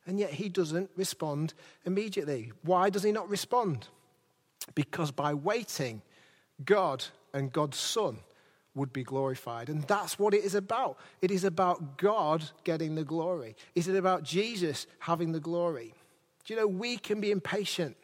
and 0.07 0.19
yet 0.19 0.31
he 0.31 0.49
doesn't 0.49 0.91
respond 0.97 1.55
immediately. 1.85 2.53
Why 2.63 2.91
does 2.91 3.03
he 3.03 3.13
not 3.13 3.29
respond? 3.29 3.89
Because 4.75 5.11
by 5.11 5.35
waiting, 5.35 6.03
God 6.65 7.05
and 7.33 7.53
God's 7.53 7.79
Son 7.79 8.19
would 8.75 8.93
be 8.93 9.05
glorified. 9.05 9.69
And 9.69 9.83
that's 9.83 10.19
what 10.19 10.35
it 10.35 10.45
is 10.45 10.55
about. 10.55 10.99
It 11.23 11.31
is 11.31 11.45
about 11.45 11.97
God 11.97 12.45
getting 12.65 12.95
the 12.95 13.05
glory. 13.05 13.57
Is 13.75 13.89
it 13.89 13.97
about 13.97 14.25
Jesus 14.25 14.87
having 14.99 15.33
the 15.33 15.41
glory? 15.41 15.95
Do 16.45 16.55
you 16.55 16.61
know, 16.61 16.67
we 16.67 16.97
can 16.97 17.21
be 17.21 17.31
impatient 17.31 17.97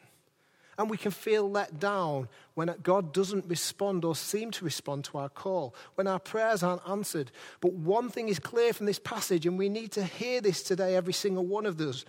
and 0.78 0.88
we 0.88 0.96
can 0.96 1.10
feel 1.10 1.50
let 1.50 1.78
down 1.78 2.28
when 2.54 2.74
God 2.82 3.12
doesn't 3.12 3.44
respond 3.46 4.04
or 4.04 4.16
seem 4.16 4.50
to 4.52 4.64
respond 4.64 5.04
to 5.06 5.18
our 5.18 5.28
call, 5.28 5.74
when 5.96 6.06
our 6.06 6.18
prayers 6.18 6.62
aren't 6.62 6.88
answered. 6.88 7.30
But 7.60 7.74
one 7.74 8.08
thing 8.08 8.28
is 8.28 8.38
clear 8.38 8.72
from 8.72 8.86
this 8.86 8.98
passage, 8.98 9.44
and 9.44 9.58
we 9.58 9.68
need 9.68 9.92
to 9.92 10.04
hear 10.04 10.40
this 10.40 10.62
today, 10.62 10.96
every 10.96 11.12
single 11.12 11.44
one 11.44 11.66
of 11.66 11.78
us. 11.80 12.06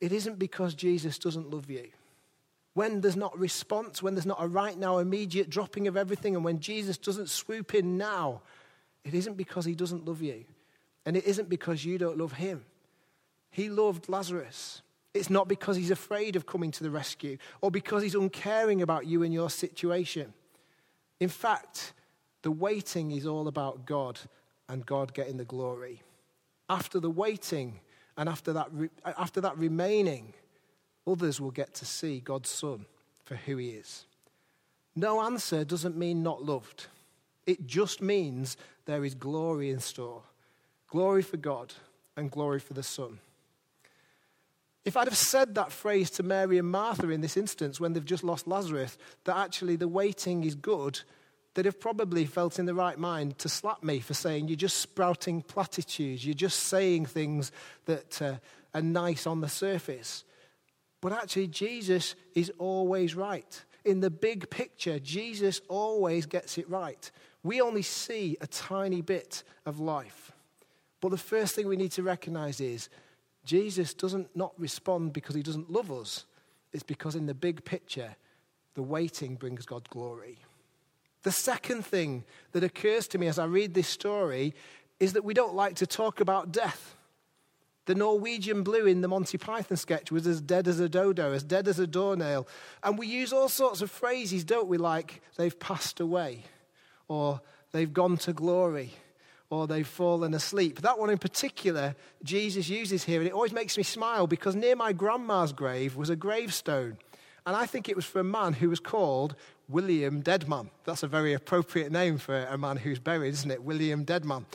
It 0.00 0.12
isn't 0.12 0.38
because 0.38 0.74
Jesus 0.74 1.18
doesn't 1.18 1.50
love 1.50 1.70
you 1.70 1.90
when 2.74 3.00
there's 3.00 3.16
not 3.16 3.38
response, 3.38 4.02
when 4.02 4.14
there's 4.14 4.26
not 4.26 4.42
a 4.42 4.48
right 4.48 4.76
now 4.76 4.98
immediate 4.98 5.48
dropping 5.48 5.88
of 5.88 5.96
everything, 5.96 6.34
and 6.34 6.44
when 6.44 6.60
Jesus 6.60 6.98
doesn't 6.98 7.30
swoop 7.30 7.74
in 7.74 7.96
now, 7.96 8.42
it 9.04 9.14
isn't 9.14 9.36
because 9.36 9.64
he 9.64 9.74
doesn't 9.74 10.04
love 10.04 10.20
you. 10.20 10.44
And 11.06 11.16
it 11.16 11.24
isn't 11.24 11.48
because 11.48 11.84
you 11.84 11.98
don't 11.98 12.18
love 12.18 12.32
him. 12.32 12.64
He 13.50 13.68
loved 13.68 14.08
Lazarus. 14.08 14.82
It's 15.12 15.30
not 15.30 15.46
because 15.46 15.76
he's 15.76 15.92
afraid 15.92 16.34
of 16.34 16.46
coming 16.46 16.72
to 16.72 16.82
the 16.82 16.90
rescue 16.90 17.38
or 17.60 17.70
because 17.70 18.02
he's 18.02 18.16
uncaring 18.16 18.82
about 18.82 19.06
you 19.06 19.22
and 19.22 19.32
your 19.32 19.48
situation. 19.48 20.32
In 21.20 21.28
fact, 21.28 21.92
the 22.42 22.50
waiting 22.50 23.12
is 23.12 23.24
all 23.24 23.46
about 23.46 23.86
God 23.86 24.18
and 24.68 24.84
God 24.84 25.14
getting 25.14 25.36
the 25.36 25.44
glory. 25.44 26.02
After 26.68 26.98
the 26.98 27.10
waiting 27.10 27.78
and 28.16 28.28
after 28.28 28.52
that, 28.54 28.70
after 29.04 29.40
that 29.42 29.56
remaining, 29.56 30.34
others 31.06 31.40
will 31.40 31.50
get 31.50 31.74
to 31.74 31.84
see 31.84 32.20
God's 32.20 32.50
Son 32.50 32.86
for 33.24 33.36
who 33.36 33.56
he 33.56 33.70
is. 33.70 34.04
No 34.96 35.22
answer 35.22 35.64
doesn't 35.64 35.96
mean 35.96 36.22
not 36.22 36.44
loved, 36.44 36.86
it 37.46 37.66
just 37.66 38.00
means 38.00 38.56
there 38.86 39.04
is 39.04 39.14
glory 39.14 39.70
in 39.70 39.80
store 39.80 40.22
glory 40.94 41.22
for 41.22 41.38
God 41.38 41.74
and 42.16 42.30
glory 42.30 42.60
for 42.60 42.72
the 42.72 42.82
Son. 42.84 43.18
If 44.84 44.96
I'd 44.96 45.08
have 45.08 45.16
said 45.16 45.56
that 45.56 45.72
phrase 45.72 46.08
to 46.12 46.22
Mary 46.22 46.56
and 46.56 46.70
Martha 46.70 47.08
in 47.08 47.20
this 47.20 47.36
instance 47.36 47.80
when 47.80 47.92
they've 47.92 48.04
just 48.04 48.22
lost 48.22 48.46
Lazarus, 48.46 48.96
that 49.24 49.36
actually 49.36 49.74
the 49.74 49.88
waiting 49.88 50.44
is 50.44 50.54
good, 50.54 51.00
they'd 51.54 51.64
have 51.64 51.80
probably 51.80 52.26
felt 52.26 52.60
in 52.60 52.66
the 52.66 52.74
right 52.74 52.96
mind 52.96 53.38
to 53.38 53.48
slap 53.48 53.82
me 53.82 53.98
for 53.98 54.14
saying, 54.14 54.46
You're 54.46 54.56
just 54.56 54.78
sprouting 54.78 55.42
platitudes, 55.42 56.24
you're 56.24 56.32
just 56.32 56.60
saying 56.60 57.06
things 57.06 57.50
that 57.86 58.22
uh, 58.22 58.34
are 58.72 58.82
nice 58.82 59.26
on 59.26 59.40
the 59.40 59.48
surface. 59.48 60.22
But 61.04 61.12
actually, 61.12 61.48
Jesus 61.48 62.14
is 62.34 62.50
always 62.56 63.14
right. 63.14 63.62
In 63.84 64.00
the 64.00 64.08
big 64.08 64.48
picture, 64.48 64.98
Jesus 64.98 65.60
always 65.68 66.24
gets 66.24 66.56
it 66.56 66.66
right. 66.66 67.10
We 67.42 67.60
only 67.60 67.82
see 67.82 68.38
a 68.40 68.46
tiny 68.46 69.02
bit 69.02 69.42
of 69.66 69.80
life. 69.80 70.32
But 71.02 71.10
the 71.10 71.18
first 71.18 71.54
thing 71.54 71.68
we 71.68 71.76
need 71.76 71.92
to 71.92 72.02
recognize 72.02 72.58
is 72.58 72.88
Jesus 73.44 73.92
doesn't 73.92 74.34
not 74.34 74.54
respond 74.56 75.12
because 75.12 75.34
he 75.34 75.42
doesn't 75.42 75.70
love 75.70 75.92
us. 75.92 76.24
It's 76.72 76.82
because 76.82 77.16
in 77.16 77.26
the 77.26 77.34
big 77.34 77.66
picture, 77.66 78.16
the 78.72 78.82
waiting 78.82 79.34
brings 79.34 79.66
God 79.66 79.86
glory. 79.90 80.38
The 81.22 81.32
second 81.32 81.84
thing 81.84 82.24
that 82.52 82.64
occurs 82.64 83.08
to 83.08 83.18
me 83.18 83.26
as 83.26 83.38
I 83.38 83.44
read 83.44 83.74
this 83.74 83.88
story 83.88 84.54
is 84.98 85.12
that 85.12 85.22
we 85.22 85.34
don't 85.34 85.54
like 85.54 85.74
to 85.76 85.86
talk 85.86 86.20
about 86.20 86.50
death. 86.50 86.96
The 87.86 87.94
Norwegian 87.94 88.62
blue 88.62 88.86
in 88.86 89.02
the 89.02 89.08
Monty 89.08 89.36
Python 89.36 89.76
sketch 89.76 90.10
was 90.10 90.26
as 90.26 90.40
dead 90.40 90.68
as 90.68 90.80
a 90.80 90.88
dodo, 90.88 91.32
as 91.32 91.42
dead 91.42 91.68
as 91.68 91.78
a 91.78 91.86
doornail. 91.86 92.48
And 92.82 92.98
we 92.98 93.06
use 93.06 93.32
all 93.32 93.48
sorts 93.48 93.82
of 93.82 93.90
phrases, 93.90 94.44
don't 94.44 94.68
we, 94.68 94.78
like 94.78 95.20
they've 95.36 95.58
passed 95.58 96.00
away, 96.00 96.44
or 97.08 97.40
they've 97.72 97.92
gone 97.92 98.16
to 98.18 98.32
glory, 98.32 98.92
or 99.50 99.66
they've 99.66 99.86
fallen 99.86 100.32
asleep. 100.32 100.80
That 100.80 100.98
one 100.98 101.10
in 101.10 101.18
particular, 101.18 101.94
Jesus 102.22 102.68
uses 102.68 103.04
here, 103.04 103.20
and 103.20 103.28
it 103.28 103.34
always 103.34 103.52
makes 103.52 103.76
me 103.76 103.82
smile 103.82 104.26
because 104.26 104.56
near 104.56 104.76
my 104.76 104.92
grandma's 104.92 105.52
grave 105.52 105.94
was 105.94 106.08
a 106.08 106.16
gravestone. 106.16 106.96
And 107.46 107.54
I 107.54 107.66
think 107.66 107.90
it 107.90 107.96
was 107.96 108.06
for 108.06 108.20
a 108.20 108.24
man 108.24 108.54
who 108.54 108.70
was 108.70 108.80
called 108.80 109.36
William 109.68 110.20
Deadman. 110.20 110.70
That's 110.84 111.02
a 111.02 111.06
very 111.06 111.34
appropriate 111.34 111.92
name 111.92 112.16
for 112.16 112.46
a 112.46 112.56
man 112.56 112.78
who's 112.78 112.98
buried, 112.98 113.34
isn't 113.34 113.50
it? 113.50 113.62
William 113.62 114.04
Deadman. 114.04 114.46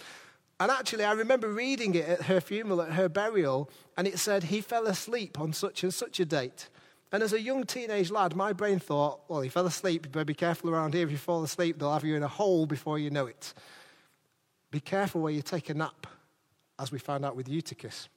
And 0.60 0.70
actually, 0.70 1.06
I 1.06 1.14
remember 1.14 1.48
reading 1.48 1.96
it 1.96 2.08
at 2.08 2.22
her 2.24 2.42
funeral, 2.42 2.82
at 2.82 2.92
her 2.94 3.08
burial, 3.08 3.70
and 3.96 4.08
it 4.08 4.20
said 4.20 4.44
he 4.44 4.60
fell 4.60 4.88
asleep 4.88 5.40
on 5.40 5.54
such 5.54 5.84
and 5.84 5.94
such 5.94 6.20
a 6.20 6.26
date. 6.26 6.68
And 7.12 7.24
as 7.24 7.34
a 7.34 7.42
young 7.42 7.66
teenage 7.66 8.12
lad, 8.12 8.36
my 8.36 8.54
brain 8.54 8.78
thought, 8.80 9.22
well, 9.30 9.42
he 9.42 9.50
fell 9.50 9.66
asleep. 9.66 10.06
You 10.06 10.12
better 10.12 10.26
be 10.26 10.34
careful 10.34 10.70
around 10.70 10.94
here. 10.94 11.06
If 11.06 11.12
you 11.12 11.18
fall 11.18 11.44
asleep, 11.44 11.80
they'll 11.80 11.94
have 11.94 12.04
you 12.04 12.16
in 12.16 12.24
a 12.24 12.28
hole 12.28 12.66
before 12.66 13.00
you 13.00 13.10
know 13.10 13.26
it. 13.26 13.54
Be 14.70 14.80
careful 14.80 15.22
where 15.22 15.34
you 15.34 15.42
take 15.42 15.70
a 15.70 15.74
nap, 15.74 16.06
as 16.78 16.92
we 16.92 17.00
found 17.00 17.26
out 17.26 17.36
with 17.36 17.48
Eutychus. 17.48 18.10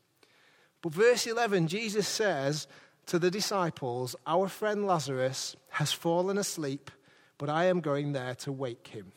But 0.83 0.93
verse 0.93 1.27
11, 1.27 1.69
Jesus 1.69 2.09
says 2.09 2.67
to 3.07 3.19
the 3.19 3.31
disciples, 3.31 4.15
Our 4.27 4.49
friend 4.49 4.85
Lazarus 4.85 5.57
has 5.71 5.93
fallen 5.93 6.37
asleep, 6.37 6.91
but 7.39 7.49
I 7.49 7.67
am 7.67 7.81
going 7.81 8.13
there 8.13 8.35
to 8.37 8.53
wake 8.53 8.89
him. 8.89 9.13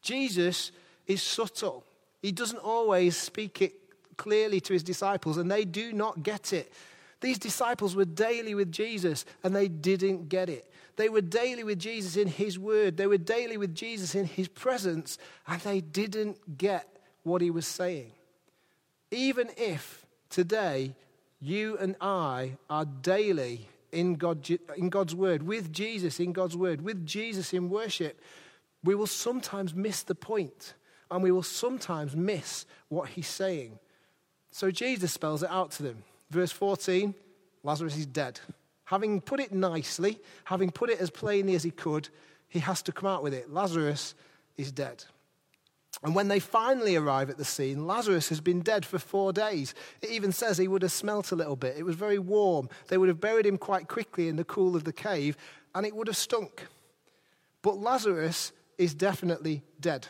Jesus 0.00 0.72
is 1.06 1.22
subtle. 1.22 1.84
He 2.22 2.32
doesn't 2.32 2.58
always 2.58 3.16
speak 3.16 3.60
it 3.60 3.74
clearly 4.16 4.60
to 4.60 4.72
his 4.72 4.82
disciples, 4.82 5.36
and 5.36 5.50
they 5.50 5.64
do 5.64 5.92
not 5.92 6.22
get 6.22 6.52
it. 6.52 6.72
These 7.20 7.38
disciples 7.38 7.94
were 7.94 8.04
daily 8.04 8.54
with 8.54 8.72
Jesus, 8.72 9.24
and 9.44 9.54
they 9.54 9.68
didn't 9.68 10.28
get 10.28 10.48
it. 10.48 10.72
They 10.96 11.08
were 11.08 11.20
daily 11.20 11.64
with 11.64 11.78
Jesus 11.78 12.16
in 12.16 12.28
his 12.28 12.58
word, 12.58 12.96
they 12.96 13.06
were 13.06 13.18
daily 13.18 13.56
with 13.56 13.74
Jesus 13.74 14.14
in 14.14 14.24
his 14.24 14.48
presence, 14.48 15.18
and 15.46 15.60
they 15.62 15.80
didn't 15.80 16.58
get 16.58 16.88
what 17.22 17.42
he 17.42 17.50
was 17.50 17.66
saying. 17.66 18.12
Even 19.10 19.50
if 19.56 20.06
today 20.30 20.94
you 21.40 21.76
and 21.78 21.96
I 22.00 22.56
are 22.70 22.84
daily 22.84 23.68
in, 23.90 24.14
God, 24.14 24.48
in 24.76 24.88
God's 24.88 25.14
Word, 25.14 25.42
with 25.42 25.72
Jesus 25.72 26.18
in 26.18 26.32
God's 26.32 26.56
Word, 26.56 26.82
with 26.82 27.04
Jesus 27.04 27.52
in 27.52 27.68
worship, 27.68 28.20
we 28.82 28.94
will 28.94 29.06
sometimes 29.06 29.74
miss 29.74 30.02
the 30.02 30.14
point 30.14 30.74
and 31.12 31.22
we 31.22 31.30
will 31.30 31.42
sometimes 31.42 32.16
miss 32.16 32.66
what 32.88 33.10
he's 33.10 33.28
saying. 33.28 33.78
So 34.50 34.70
Jesus 34.70 35.12
spells 35.12 35.42
it 35.42 35.50
out 35.50 35.70
to 35.72 35.82
them. 35.82 36.04
Verse 36.30 36.52
14 36.52 37.14
Lazarus 37.62 37.96
is 37.96 38.06
dead. 38.06 38.40
Having 38.86 39.20
put 39.20 39.38
it 39.38 39.52
nicely, 39.52 40.18
having 40.44 40.70
put 40.70 40.90
it 40.90 40.98
as 40.98 41.10
plainly 41.10 41.54
as 41.54 41.62
he 41.62 41.70
could, 41.70 42.08
he 42.48 42.58
has 42.58 42.82
to 42.82 42.92
come 42.92 43.08
out 43.08 43.22
with 43.22 43.32
it. 43.32 43.52
Lazarus 43.52 44.14
is 44.56 44.72
dead. 44.72 45.04
And 46.02 46.14
when 46.14 46.28
they 46.28 46.40
finally 46.40 46.96
arrive 46.96 47.30
at 47.30 47.38
the 47.38 47.44
scene, 47.44 47.86
Lazarus 47.86 48.28
has 48.30 48.40
been 48.40 48.60
dead 48.60 48.84
for 48.84 48.98
four 48.98 49.32
days. 49.32 49.74
It 50.00 50.10
even 50.10 50.32
says 50.32 50.58
he 50.58 50.66
would 50.66 50.82
have 50.82 50.90
smelt 50.90 51.30
a 51.30 51.36
little 51.36 51.54
bit. 51.54 51.76
It 51.76 51.84
was 51.84 51.94
very 51.94 52.18
warm. 52.18 52.68
They 52.88 52.98
would 52.98 53.08
have 53.08 53.20
buried 53.20 53.46
him 53.46 53.56
quite 53.58 53.86
quickly 53.86 54.28
in 54.28 54.36
the 54.36 54.44
cool 54.44 54.74
of 54.74 54.84
the 54.84 54.92
cave, 54.92 55.36
and 55.74 55.86
it 55.86 55.94
would 55.94 56.08
have 56.08 56.16
stunk. 56.16 56.66
But 57.62 57.78
Lazarus 57.78 58.52
is 58.78 58.94
definitely 58.94 59.62
dead. 59.80 60.08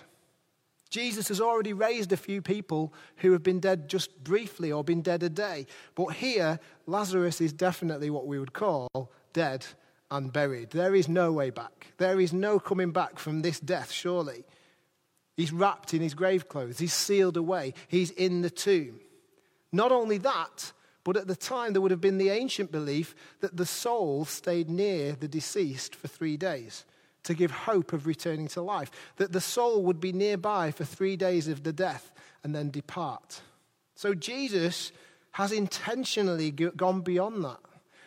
Jesus 0.93 1.29
has 1.29 1.41
already 1.41 1.73
raised 1.73 2.13
a 2.13 2.19
few 2.19 2.43
people 2.43 2.93
who 3.17 3.33
have 3.33 3.43
been 3.43 3.61
dead 3.61 3.89
just 3.89 4.23
briefly 4.23 4.71
or 4.71 4.85
been 4.85 5.01
dead 5.01 5.23
a 5.23 5.31
day. 5.31 5.67
But 5.95 6.09
here, 6.09 6.61
Lazarus 6.87 7.41
is 7.41 7.55
definitely 7.55 8.11
what 8.11 8.27
we 8.27 8.39
would 8.39 8.53
call 8.53 9.11
dead 9.33 9.65
and 10.11 10.31
buried. 10.31 10.71
There 10.71 10.95
is 10.95 11.09
no 11.09 11.33
way 11.33 11.49
back. 11.49 11.95
There 11.97 12.21
is 12.21 12.35
no 12.35 12.61
coming 12.61 12.93
back 12.93 13.19
from 13.19 13.41
this 13.41 13.59
death, 13.59 13.91
surely. 13.91 14.45
He's 15.35 15.51
wrapped 15.51 15.95
in 15.95 16.03
his 16.03 16.13
grave 16.13 16.47
clothes, 16.51 16.79
he's 16.79 16.93
sealed 16.93 17.39
away, 17.39 17.73
he's 17.89 18.11
in 18.11 18.43
the 18.43 18.51
tomb. 18.51 19.01
Not 19.73 19.93
only 19.93 20.19
that, 20.19 20.73
but 21.05 21.17
at 21.17 21.27
the 21.27 21.35
time 21.35 21.73
there 21.73 21.81
would 21.81 21.91
have 21.91 22.03
been 22.03 22.19
the 22.19 22.29
ancient 22.29 22.71
belief 22.71 23.15
that 23.41 23.57
the 23.57 23.65
soul 23.65 24.27
stayed 24.27 24.69
near 24.69 25.13
the 25.13 25.27
deceased 25.27 25.95
for 25.95 26.07
three 26.07 26.37
days 26.37 26.85
to 27.25 27.35
give 27.35 27.51
hope 27.51 27.93
of 27.93 28.07
returning 28.07 28.49
to 28.49 28.63
life, 28.63 28.91
that 29.17 29.33
the 29.33 29.41
soul 29.41 29.83
would 29.85 30.01
be 30.01 30.13
nearby 30.13 30.71
for 30.71 30.85
three 30.85 31.17
days 31.17 31.49
of 31.49 31.63
the 31.63 31.73
death 31.73 32.13
and 32.43 32.55
then 32.55 32.71
depart. 32.71 33.43
So 33.95 34.15
Jesus 34.15 34.93
has 35.33 35.53
intentionally 35.53 36.51
gone 36.51 37.01
beyond 37.01 37.45
that. 37.45 37.61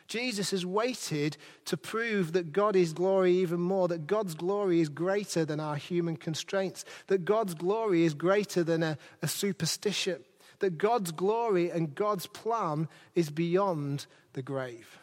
Jesus 0.07 0.51
has 0.51 0.65
waited 0.65 1.37
to 1.65 1.77
prove 1.77 2.33
that 2.33 2.53
God 2.53 2.75
is 2.75 2.93
glory 2.93 3.33
even 3.37 3.59
more, 3.59 3.87
that 3.87 4.05
God's 4.05 4.35
glory 4.35 4.79
is 4.79 4.89
greater 4.89 5.45
than 5.45 5.59
our 5.59 5.75
human 5.75 6.15
constraints, 6.15 6.85
that 7.07 7.25
God's 7.25 7.55
glory 7.55 8.03
is 8.03 8.13
greater 8.13 8.63
than 8.63 8.83
a, 8.83 8.97
a 9.23 9.27
superstition, 9.27 10.23
that 10.59 10.77
God's 10.77 11.11
glory 11.11 11.71
and 11.71 11.95
God's 11.95 12.27
plan 12.27 12.87
is 13.15 13.31
beyond 13.31 14.05
the 14.33 14.43
grave. 14.43 14.99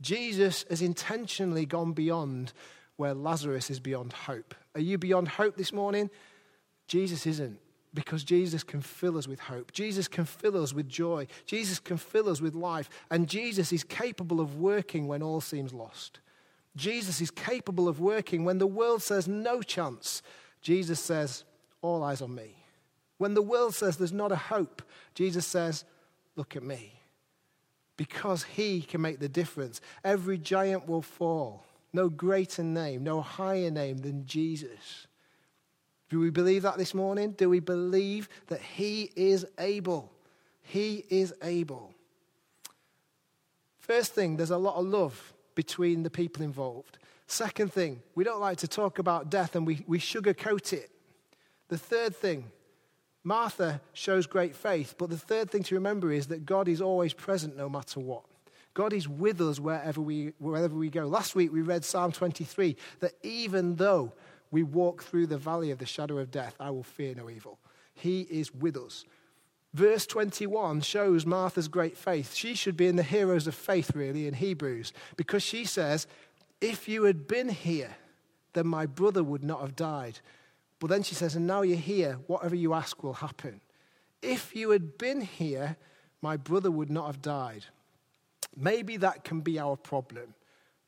Jesus 0.00 0.64
has 0.70 0.80
intentionally 0.80 1.66
gone 1.66 1.92
beyond 1.92 2.52
where 3.00 3.14
Lazarus 3.14 3.70
is 3.70 3.80
beyond 3.80 4.12
hope. 4.12 4.54
Are 4.74 4.80
you 4.80 4.98
beyond 4.98 5.26
hope 5.26 5.56
this 5.56 5.72
morning? 5.72 6.10
Jesus 6.86 7.26
isn't, 7.26 7.58
because 7.94 8.22
Jesus 8.22 8.62
can 8.62 8.82
fill 8.82 9.16
us 9.16 9.26
with 9.26 9.40
hope. 9.40 9.72
Jesus 9.72 10.06
can 10.06 10.26
fill 10.26 10.62
us 10.62 10.74
with 10.74 10.86
joy. 10.86 11.26
Jesus 11.46 11.78
can 11.78 11.96
fill 11.96 12.28
us 12.28 12.42
with 12.42 12.54
life. 12.54 12.90
And 13.10 13.26
Jesus 13.26 13.72
is 13.72 13.84
capable 13.84 14.38
of 14.38 14.58
working 14.58 15.08
when 15.08 15.22
all 15.22 15.40
seems 15.40 15.72
lost. 15.72 16.20
Jesus 16.76 17.22
is 17.22 17.30
capable 17.30 17.88
of 17.88 18.00
working 18.00 18.44
when 18.44 18.58
the 18.58 18.66
world 18.66 19.02
says 19.02 19.26
no 19.26 19.62
chance. 19.62 20.20
Jesus 20.60 21.00
says, 21.00 21.44
All 21.80 22.02
eyes 22.02 22.20
on 22.20 22.34
me. 22.34 22.54
When 23.16 23.32
the 23.32 23.40
world 23.40 23.74
says 23.74 23.96
there's 23.96 24.12
not 24.12 24.30
a 24.30 24.36
hope, 24.36 24.82
Jesus 25.14 25.46
says, 25.46 25.86
Look 26.36 26.54
at 26.54 26.62
me. 26.62 27.00
Because 27.96 28.42
he 28.42 28.82
can 28.82 29.00
make 29.00 29.20
the 29.20 29.28
difference. 29.28 29.80
Every 30.04 30.36
giant 30.36 30.86
will 30.86 31.02
fall 31.02 31.64
no 31.92 32.08
greater 32.08 32.62
name, 32.62 33.02
no 33.02 33.20
higher 33.20 33.70
name 33.70 33.98
than 33.98 34.26
Jesus. 34.26 35.06
Do 36.08 36.18
we 36.18 36.30
believe 36.30 36.62
that 36.62 36.76
this 36.76 36.94
morning? 36.94 37.32
Do 37.32 37.48
we 37.48 37.60
believe 37.60 38.28
that 38.48 38.60
He 38.60 39.10
is 39.16 39.46
able? 39.58 40.10
He 40.62 41.04
is 41.08 41.32
able. 41.42 41.94
First 43.78 44.12
thing, 44.12 44.36
there's 44.36 44.50
a 44.50 44.58
lot 44.58 44.76
of 44.76 44.86
love 44.86 45.32
between 45.54 46.02
the 46.02 46.10
people 46.10 46.42
involved. 46.42 46.98
Second 47.26 47.72
thing, 47.72 48.02
we 48.14 48.24
don't 48.24 48.40
like 48.40 48.58
to 48.58 48.68
talk 48.68 48.98
about 48.98 49.30
death 49.30 49.54
and 49.54 49.66
we, 49.66 49.84
we 49.86 49.98
sugarcoat 49.98 50.72
it. 50.72 50.90
The 51.68 51.78
third 51.78 52.14
thing, 52.16 52.50
Martha 53.22 53.80
shows 53.92 54.26
great 54.26 54.56
faith, 54.56 54.96
but 54.98 55.10
the 55.10 55.18
third 55.18 55.50
thing 55.50 55.62
to 55.64 55.74
remember 55.74 56.10
is 56.10 56.26
that 56.28 56.46
God 56.46 56.66
is 56.66 56.80
always 56.80 57.12
present 57.12 57.56
no 57.56 57.68
matter 57.68 58.00
what. 58.00 58.24
God 58.74 58.92
is 58.92 59.08
with 59.08 59.40
us 59.40 59.58
wherever 59.58 60.00
we, 60.00 60.32
wherever 60.38 60.74
we 60.74 60.90
go. 60.90 61.06
Last 61.06 61.34
week 61.34 61.52
we 61.52 61.62
read 61.62 61.84
Psalm 61.84 62.12
23 62.12 62.76
that 63.00 63.12
even 63.22 63.76
though 63.76 64.12
we 64.50 64.62
walk 64.62 65.02
through 65.02 65.26
the 65.26 65.38
valley 65.38 65.70
of 65.70 65.78
the 65.78 65.86
shadow 65.86 66.18
of 66.18 66.30
death, 66.30 66.54
I 66.60 66.70
will 66.70 66.82
fear 66.82 67.14
no 67.14 67.28
evil. 67.30 67.58
He 67.94 68.22
is 68.22 68.54
with 68.54 68.76
us. 68.76 69.04
Verse 69.72 70.06
21 70.06 70.80
shows 70.80 71.24
Martha's 71.24 71.68
great 71.68 71.96
faith. 71.96 72.34
She 72.34 72.54
should 72.54 72.76
be 72.76 72.88
in 72.88 72.96
the 72.96 73.02
heroes 73.04 73.46
of 73.46 73.54
faith, 73.54 73.92
really, 73.94 74.26
in 74.26 74.34
Hebrews, 74.34 74.92
because 75.16 75.42
she 75.42 75.64
says, 75.64 76.06
If 76.60 76.88
you 76.88 77.04
had 77.04 77.28
been 77.28 77.48
here, 77.48 77.94
then 78.52 78.66
my 78.66 78.86
brother 78.86 79.22
would 79.22 79.44
not 79.44 79.60
have 79.60 79.76
died. 79.76 80.18
But 80.80 80.90
then 80.90 81.04
she 81.04 81.14
says, 81.14 81.36
And 81.36 81.46
now 81.46 81.62
you're 81.62 81.76
here, 81.76 82.18
whatever 82.26 82.56
you 82.56 82.74
ask 82.74 83.02
will 83.04 83.14
happen. 83.14 83.60
If 84.22 84.56
you 84.56 84.70
had 84.70 84.98
been 84.98 85.20
here, 85.20 85.76
my 86.20 86.36
brother 86.36 86.70
would 86.70 86.90
not 86.90 87.06
have 87.06 87.22
died. 87.22 87.66
Maybe 88.56 88.96
that 88.98 89.24
can 89.24 89.40
be 89.40 89.58
our 89.58 89.76
problem. 89.76 90.34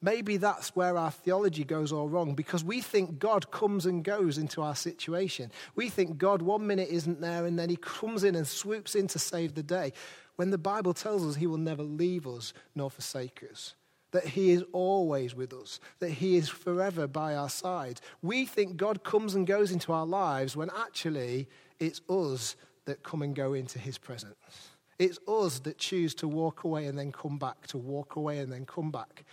Maybe 0.04 0.36
that's 0.36 0.74
where 0.74 0.96
our 0.96 1.12
theology 1.12 1.62
goes 1.62 1.92
all 1.92 2.08
wrong 2.08 2.34
because 2.34 2.64
we 2.64 2.80
think 2.80 3.20
God 3.20 3.52
comes 3.52 3.86
and 3.86 4.02
goes 4.02 4.36
into 4.36 4.60
our 4.60 4.74
situation. 4.74 5.52
We 5.76 5.88
think 5.88 6.18
God 6.18 6.42
one 6.42 6.66
minute 6.66 6.88
isn't 6.90 7.20
there 7.20 7.46
and 7.46 7.56
then 7.56 7.70
he 7.70 7.76
comes 7.76 8.24
in 8.24 8.34
and 8.34 8.46
swoops 8.46 8.96
in 8.96 9.06
to 9.08 9.20
save 9.20 9.54
the 9.54 9.62
day 9.62 9.92
when 10.34 10.50
the 10.50 10.58
Bible 10.58 10.92
tells 10.92 11.24
us 11.24 11.36
he 11.36 11.46
will 11.46 11.56
never 11.56 11.84
leave 11.84 12.26
us 12.26 12.52
nor 12.74 12.90
forsake 12.90 13.44
us. 13.48 13.74
That 14.10 14.26
he 14.26 14.50
is 14.50 14.64
always 14.72 15.36
with 15.36 15.52
us, 15.54 15.78
that 16.00 16.10
he 16.10 16.36
is 16.36 16.48
forever 16.48 17.06
by 17.06 17.36
our 17.36 17.48
side. 17.48 18.00
We 18.22 18.44
think 18.44 18.76
God 18.76 19.04
comes 19.04 19.36
and 19.36 19.46
goes 19.46 19.70
into 19.70 19.92
our 19.92 20.04
lives 20.04 20.56
when 20.56 20.68
actually 20.76 21.48
it's 21.78 22.02
us 22.08 22.56
that 22.86 23.04
come 23.04 23.22
and 23.22 23.36
go 23.36 23.52
into 23.54 23.78
his 23.78 23.98
presence. 23.98 24.71
It's 25.02 25.18
us 25.26 25.58
that 25.58 25.78
choose 25.78 26.14
to 26.16 26.28
walk 26.28 26.62
away 26.62 26.86
and 26.86 26.96
then 26.96 27.10
come 27.10 27.36
back, 27.36 27.66
to 27.66 27.76
walk 27.76 28.14
away 28.14 28.38
and 28.38 28.52
then 28.52 28.64
come 28.64 28.92
back. 28.92 29.24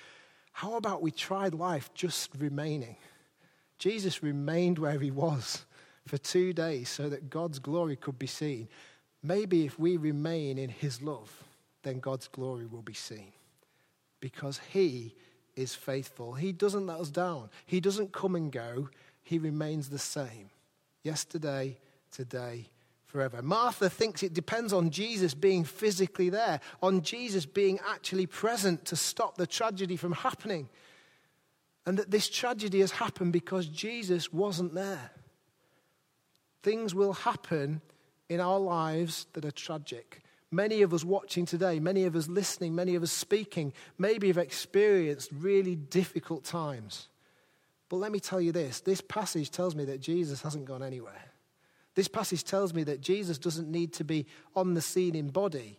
How 0.51 0.77
about 0.77 1.03
we 1.03 1.11
tried 1.11 1.53
life 1.53 1.93
just 1.93 2.31
remaining? 2.39 2.95
Jesus 3.77 4.23
remained 4.23 4.79
where 4.79 4.97
he 4.97 5.11
was 5.11 5.67
for 6.07 6.17
two 6.17 6.53
days 6.53 6.89
so 6.89 7.07
that 7.09 7.29
God's 7.29 7.59
glory 7.59 7.95
could 7.95 8.17
be 8.17 8.25
seen. 8.25 8.67
Maybe 9.21 9.63
if 9.63 9.77
we 9.77 9.95
remain 9.97 10.57
in 10.57 10.69
his 10.69 11.03
love, 11.03 11.31
then 11.83 11.99
God's 11.99 12.27
glory 12.27 12.65
will 12.65 12.81
be 12.81 12.95
seen. 12.95 13.31
Because 14.21 14.59
he 14.73 15.13
is 15.55 15.75
faithful. 15.75 16.33
He 16.33 16.51
doesn't 16.51 16.87
let 16.87 16.99
us 16.99 17.11
down. 17.11 17.51
He 17.67 17.79
doesn't 17.79 18.11
come 18.11 18.33
and 18.33 18.51
go. 18.51 18.89
He 19.21 19.37
remains 19.37 19.89
the 19.89 19.99
same. 19.99 20.49
Yesterday, 21.03 21.77
today, 22.11 22.69
forever. 23.09 23.41
Martha 23.41 23.89
thinks 23.89 24.21
it 24.21 24.33
depends 24.33 24.71
on 24.71 24.91
Jesus 24.91 25.33
being 25.33 25.63
physically 25.63 26.29
there, 26.29 26.61
on 26.81 27.01
Jesus 27.01 27.45
being 27.45 27.79
actually 27.87 28.27
present 28.27 28.85
to 28.85 28.95
stop 28.95 29.35
the 29.35 29.47
tragedy 29.47 29.97
from 29.97 30.13
happening. 30.13 30.69
And 31.85 31.97
that 31.97 32.11
this 32.11 32.29
tragedy 32.29 32.81
has 32.81 32.91
happened 32.91 33.33
because 33.33 33.65
Jesus 33.65 34.31
wasn't 34.31 34.75
there. 34.75 35.11
Things 36.61 36.93
will 36.93 37.13
happen 37.13 37.81
in 38.29 38.39
our 38.39 38.59
lives 38.59 39.25
that 39.33 39.43
are 39.43 39.51
tragic. 39.51 40.21
Many 40.51 40.83
of 40.83 40.93
us 40.93 41.03
watching 41.03 41.45
today, 41.45 41.79
many 41.79 42.05
of 42.05 42.15
us 42.15 42.27
listening, 42.27 42.75
many 42.75 42.93
of 42.93 43.01
us 43.01 43.11
speaking, 43.11 43.73
maybe 43.97 44.27
have 44.27 44.37
experienced 44.37 45.31
really 45.31 45.75
difficult 45.75 46.43
times. 46.43 47.07
But 47.87 47.97
let 47.97 48.11
me 48.11 48.19
tell 48.19 48.39
you 48.39 48.51
this 48.51 48.81
this 48.81 49.01
passage 49.01 49.49
tells 49.49 49.75
me 49.75 49.85
that 49.85 49.99
Jesus 49.99 50.43
hasn't 50.43 50.65
gone 50.65 50.83
anywhere. 50.83 51.28
This 51.99 52.07
passage 52.07 52.45
tells 52.45 52.73
me 52.73 52.85
that 52.85 53.01
Jesus 53.01 53.37
doesn't 53.37 53.69
need 53.69 53.91
to 53.95 54.05
be 54.05 54.25
on 54.55 54.73
the 54.73 54.79
scene 54.79 55.15
in 55.15 55.27
body 55.27 55.77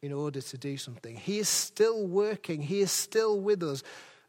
in 0.00 0.12
order 0.12 0.40
to 0.40 0.56
do 0.56 0.76
something. 0.76 1.16
He 1.16 1.40
is 1.40 1.48
still 1.48 2.06
working, 2.06 2.62
He 2.62 2.82
is 2.82 2.92
still 2.92 3.40
with 3.40 3.64
us, 3.64 3.82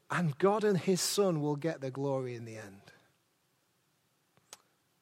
and 0.10 0.36
God 0.40 0.64
and 0.64 0.76
His 0.76 1.00
Son 1.00 1.40
will 1.40 1.56
get 1.56 1.80
the 1.80 1.92
glory 1.92 2.34
in 2.34 2.46
the 2.46 2.58
end. 2.58 2.82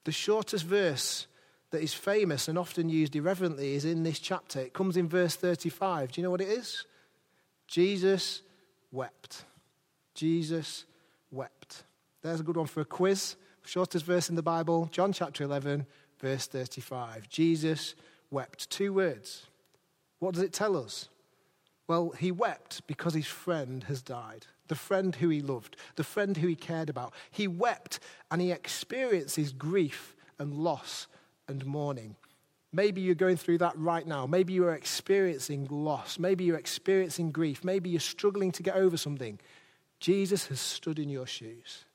The 0.04 0.12
shortest 0.12 0.66
verse 0.66 1.28
that 1.72 1.82
is 1.82 1.94
famous 1.94 2.50
and 2.50 2.58
often 2.58 2.90
used 2.90 3.16
irreverently 3.16 3.74
is 3.74 3.86
in 3.86 4.04
this 4.04 4.20
chapter. 4.20 4.60
It 4.60 4.74
comes 4.74 4.98
in 4.98 5.08
verse 5.08 5.38
35. 5.38 6.12
Do 6.12 6.20
you 6.20 6.26
know 6.26 6.32
what 6.32 6.42
it 6.42 6.50
is? 6.50 6.84
Jesus 7.66 8.42
wept. 8.92 9.46
Jesus 10.14 10.84
wept. 11.32 11.86
There's 12.24 12.42
a 12.42 12.44
good 12.44 12.58
one 12.58 12.68
for 12.68 12.82
a 12.82 12.86
quiz. 12.86 13.38
Shortest 13.64 14.04
verse 14.04 14.30
in 14.30 14.36
the 14.36 14.44
Bible, 14.44 14.90
John 14.92 15.14
chapter 15.14 15.46
11, 15.46 15.88
verse 16.20 16.48
35. 16.48 17.30
Jesus 17.30 17.96
wept. 18.32 18.70
Two 18.70 18.94
words. 18.94 19.48
What 20.20 20.34
does 20.34 20.44
it 20.44 20.54
tell 20.54 20.78
us? 20.78 21.10
Well, 21.88 22.12
he 22.12 22.32
wept 22.32 22.86
because 22.88 23.14
his 23.14 23.28
friend 23.28 23.84
has 23.84 24.02
died. 24.02 24.48
The 24.68 24.76
friend 24.76 25.16
who 25.16 25.30
he 25.30 25.42
loved, 25.42 25.76
the 25.96 26.04
friend 26.04 26.36
who 26.36 26.48
he 26.48 26.56
cared 26.56 26.90
about. 26.90 27.14
He 27.30 27.48
wept 27.48 28.00
and 28.32 28.42
he 28.42 28.52
experiences 28.52 29.52
grief 29.52 30.16
and 30.40 30.54
loss 30.54 31.08
and 31.48 31.64
mourning. 31.66 32.16
Maybe 32.74 33.02
you're 33.02 33.16
going 33.16 33.38
through 33.38 33.60
that 33.60 33.78
right 33.78 34.06
now. 34.06 34.26
Maybe 34.26 34.54
you're 34.54 34.74
experiencing 34.74 35.68
loss. 35.70 36.20
Maybe 36.20 36.44
you're 36.44 36.58
experiencing 36.58 37.32
grief. 37.32 37.64
Maybe 37.64 37.90
you're 37.90 38.00
struggling 38.00 38.52
to 38.54 38.64
get 38.64 38.76
over 38.76 38.98
something. 38.98 39.40
Jesus 40.00 40.48
has 40.48 40.60
stood 40.60 41.00
in 41.00 41.10
your 41.10 41.28
shoes. 41.28 41.86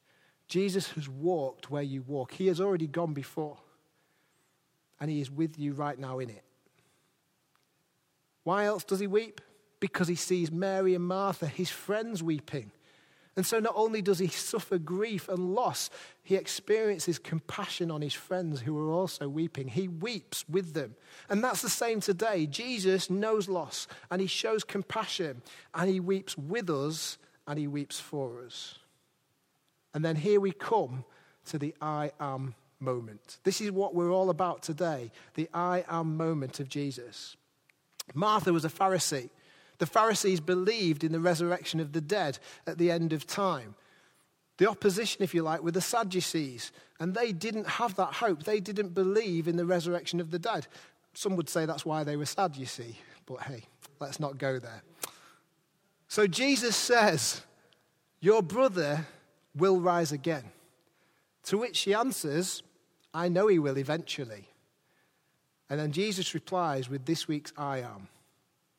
Jesus 0.48 0.92
has 0.92 1.08
walked 1.08 1.70
where 1.70 1.82
you 1.82 2.02
walk. 2.02 2.32
He 2.32 2.46
has 2.46 2.60
already 2.60 2.86
gone 2.86 3.12
before. 3.12 3.58
And 5.00 5.10
he 5.10 5.20
is 5.20 5.30
with 5.30 5.58
you 5.58 5.72
right 5.72 5.98
now 5.98 6.18
in 6.18 6.30
it. 6.30 6.44
Why 8.44 8.64
else 8.64 8.84
does 8.84 9.00
he 9.00 9.06
weep? 9.06 9.40
Because 9.80 10.08
he 10.08 10.14
sees 10.14 10.50
Mary 10.50 10.94
and 10.94 11.04
Martha, 11.04 11.46
his 11.46 11.70
friends, 11.70 12.22
weeping. 12.22 12.70
And 13.36 13.46
so 13.46 13.60
not 13.60 13.74
only 13.76 14.02
does 14.02 14.18
he 14.18 14.28
suffer 14.28 14.76
grief 14.76 15.28
and 15.28 15.54
loss, 15.54 15.88
he 16.22 16.34
experiences 16.34 17.18
compassion 17.18 17.90
on 17.90 18.02
his 18.02 18.12
friends 18.12 18.60
who 18.60 18.78
are 18.78 18.92
also 18.92 19.28
weeping. 19.28 19.68
He 19.68 19.88
weeps 19.88 20.44
with 20.48 20.74
them. 20.74 20.94
And 21.28 21.42
that's 21.42 21.62
the 21.62 21.70
same 21.70 22.00
today. 22.00 22.46
Jesus 22.46 23.08
knows 23.08 23.48
loss 23.48 23.86
and 24.10 24.20
he 24.20 24.26
shows 24.26 24.64
compassion 24.64 25.42
and 25.74 25.88
he 25.88 26.00
weeps 26.00 26.36
with 26.36 26.68
us 26.68 27.18
and 27.46 27.58
he 27.58 27.66
weeps 27.66 28.00
for 28.00 28.42
us. 28.44 28.78
And 29.94 30.04
then 30.04 30.16
here 30.16 30.40
we 30.40 30.52
come 30.52 31.04
to 31.46 31.58
the 31.58 31.74
I 31.80 32.12
am 32.20 32.54
moment. 32.80 33.38
This 33.44 33.60
is 33.60 33.70
what 33.70 33.94
we're 33.94 34.10
all 34.10 34.30
about 34.30 34.62
today 34.62 35.10
the 35.34 35.48
I 35.52 35.84
am 35.88 36.16
moment 36.16 36.60
of 36.60 36.68
Jesus. 36.68 37.36
Martha 38.14 38.52
was 38.52 38.64
a 38.64 38.68
Pharisee. 38.70 39.30
The 39.78 39.86
Pharisees 39.86 40.40
believed 40.40 41.04
in 41.04 41.12
the 41.12 41.20
resurrection 41.20 41.80
of 41.80 41.92
the 41.92 42.00
dead 42.00 42.38
at 42.66 42.76
the 42.76 42.90
end 42.90 43.12
of 43.12 43.26
time. 43.26 43.74
The 44.58 44.68
opposition, 44.68 45.22
if 45.22 45.32
you 45.34 45.42
like, 45.42 45.62
were 45.62 45.70
the 45.70 45.80
Sadducees, 45.80 46.70
and 46.98 47.14
they 47.14 47.32
didn't 47.32 47.66
have 47.66 47.94
that 47.96 48.12
hope. 48.12 48.42
They 48.42 48.60
didn't 48.60 48.92
believe 48.92 49.48
in 49.48 49.56
the 49.56 49.64
resurrection 49.64 50.20
of 50.20 50.30
the 50.30 50.38
dead. 50.38 50.66
Some 51.14 51.34
would 51.36 51.48
say 51.48 51.64
that's 51.64 51.86
why 51.86 52.04
they 52.04 52.16
were 52.16 52.26
sad, 52.26 52.56
you 52.56 52.66
see. 52.66 52.98
But 53.24 53.40
hey, 53.42 53.62
let's 54.00 54.20
not 54.20 54.36
go 54.36 54.58
there. 54.58 54.82
So 56.08 56.26
Jesus 56.26 56.76
says, 56.76 57.40
Your 58.20 58.42
brother 58.42 59.06
will 59.56 59.80
rise 59.80 60.12
again. 60.12 60.44
To 61.44 61.56
which 61.56 61.76
she 61.76 61.94
answers, 61.94 62.62
I 63.12 63.28
know 63.28 63.48
he 63.48 63.58
will 63.58 63.78
eventually. 63.78 64.48
And 65.68 65.78
then 65.78 65.92
Jesus 65.92 66.34
replies 66.34 66.88
with 66.88 67.06
this 67.06 67.28
week's 67.28 67.52
I 67.56 67.78
am. 67.78 68.08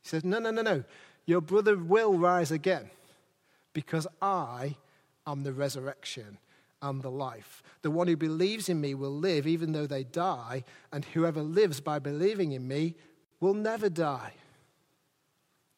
He 0.02 0.10
says, 0.10 0.24
No, 0.24 0.39
no, 0.39 0.52
no, 0.52 0.62
no. 0.62 0.84
Your 1.26 1.41
brother 1.41 1.78
will 1.78 2.17
rise 2.17 2.52
again 2.52 2.89
because 3.74 4.08
I 4.22 4.76
am 5.26 5.44
the 5.44 5.54
resurrection 5.54 6.38
and 6.82 7.02
the 7.02 7.12
life. 7.12 7.63
The 7.84 7.91
one 7.91 8.08
who 8.08 8.17
believes 8.17 8.67
in 8.67 8.82
me 8.82 8.96
will 8.96 9.15
live 9.15 9.46
even 9.48 9.72
though 9.72 9.88
they 9.88 10.04
die, 10.04 10.63
and 10.91 11.06
whoever 11.06 11.41
lives 11.41 11.80
by 11.80 12.00
believing 12.00 12.52
in 12.52 12.67
me 12.67 12.96
will 13.39 13.54
never 13.54 13.89
die. 13.89 14.34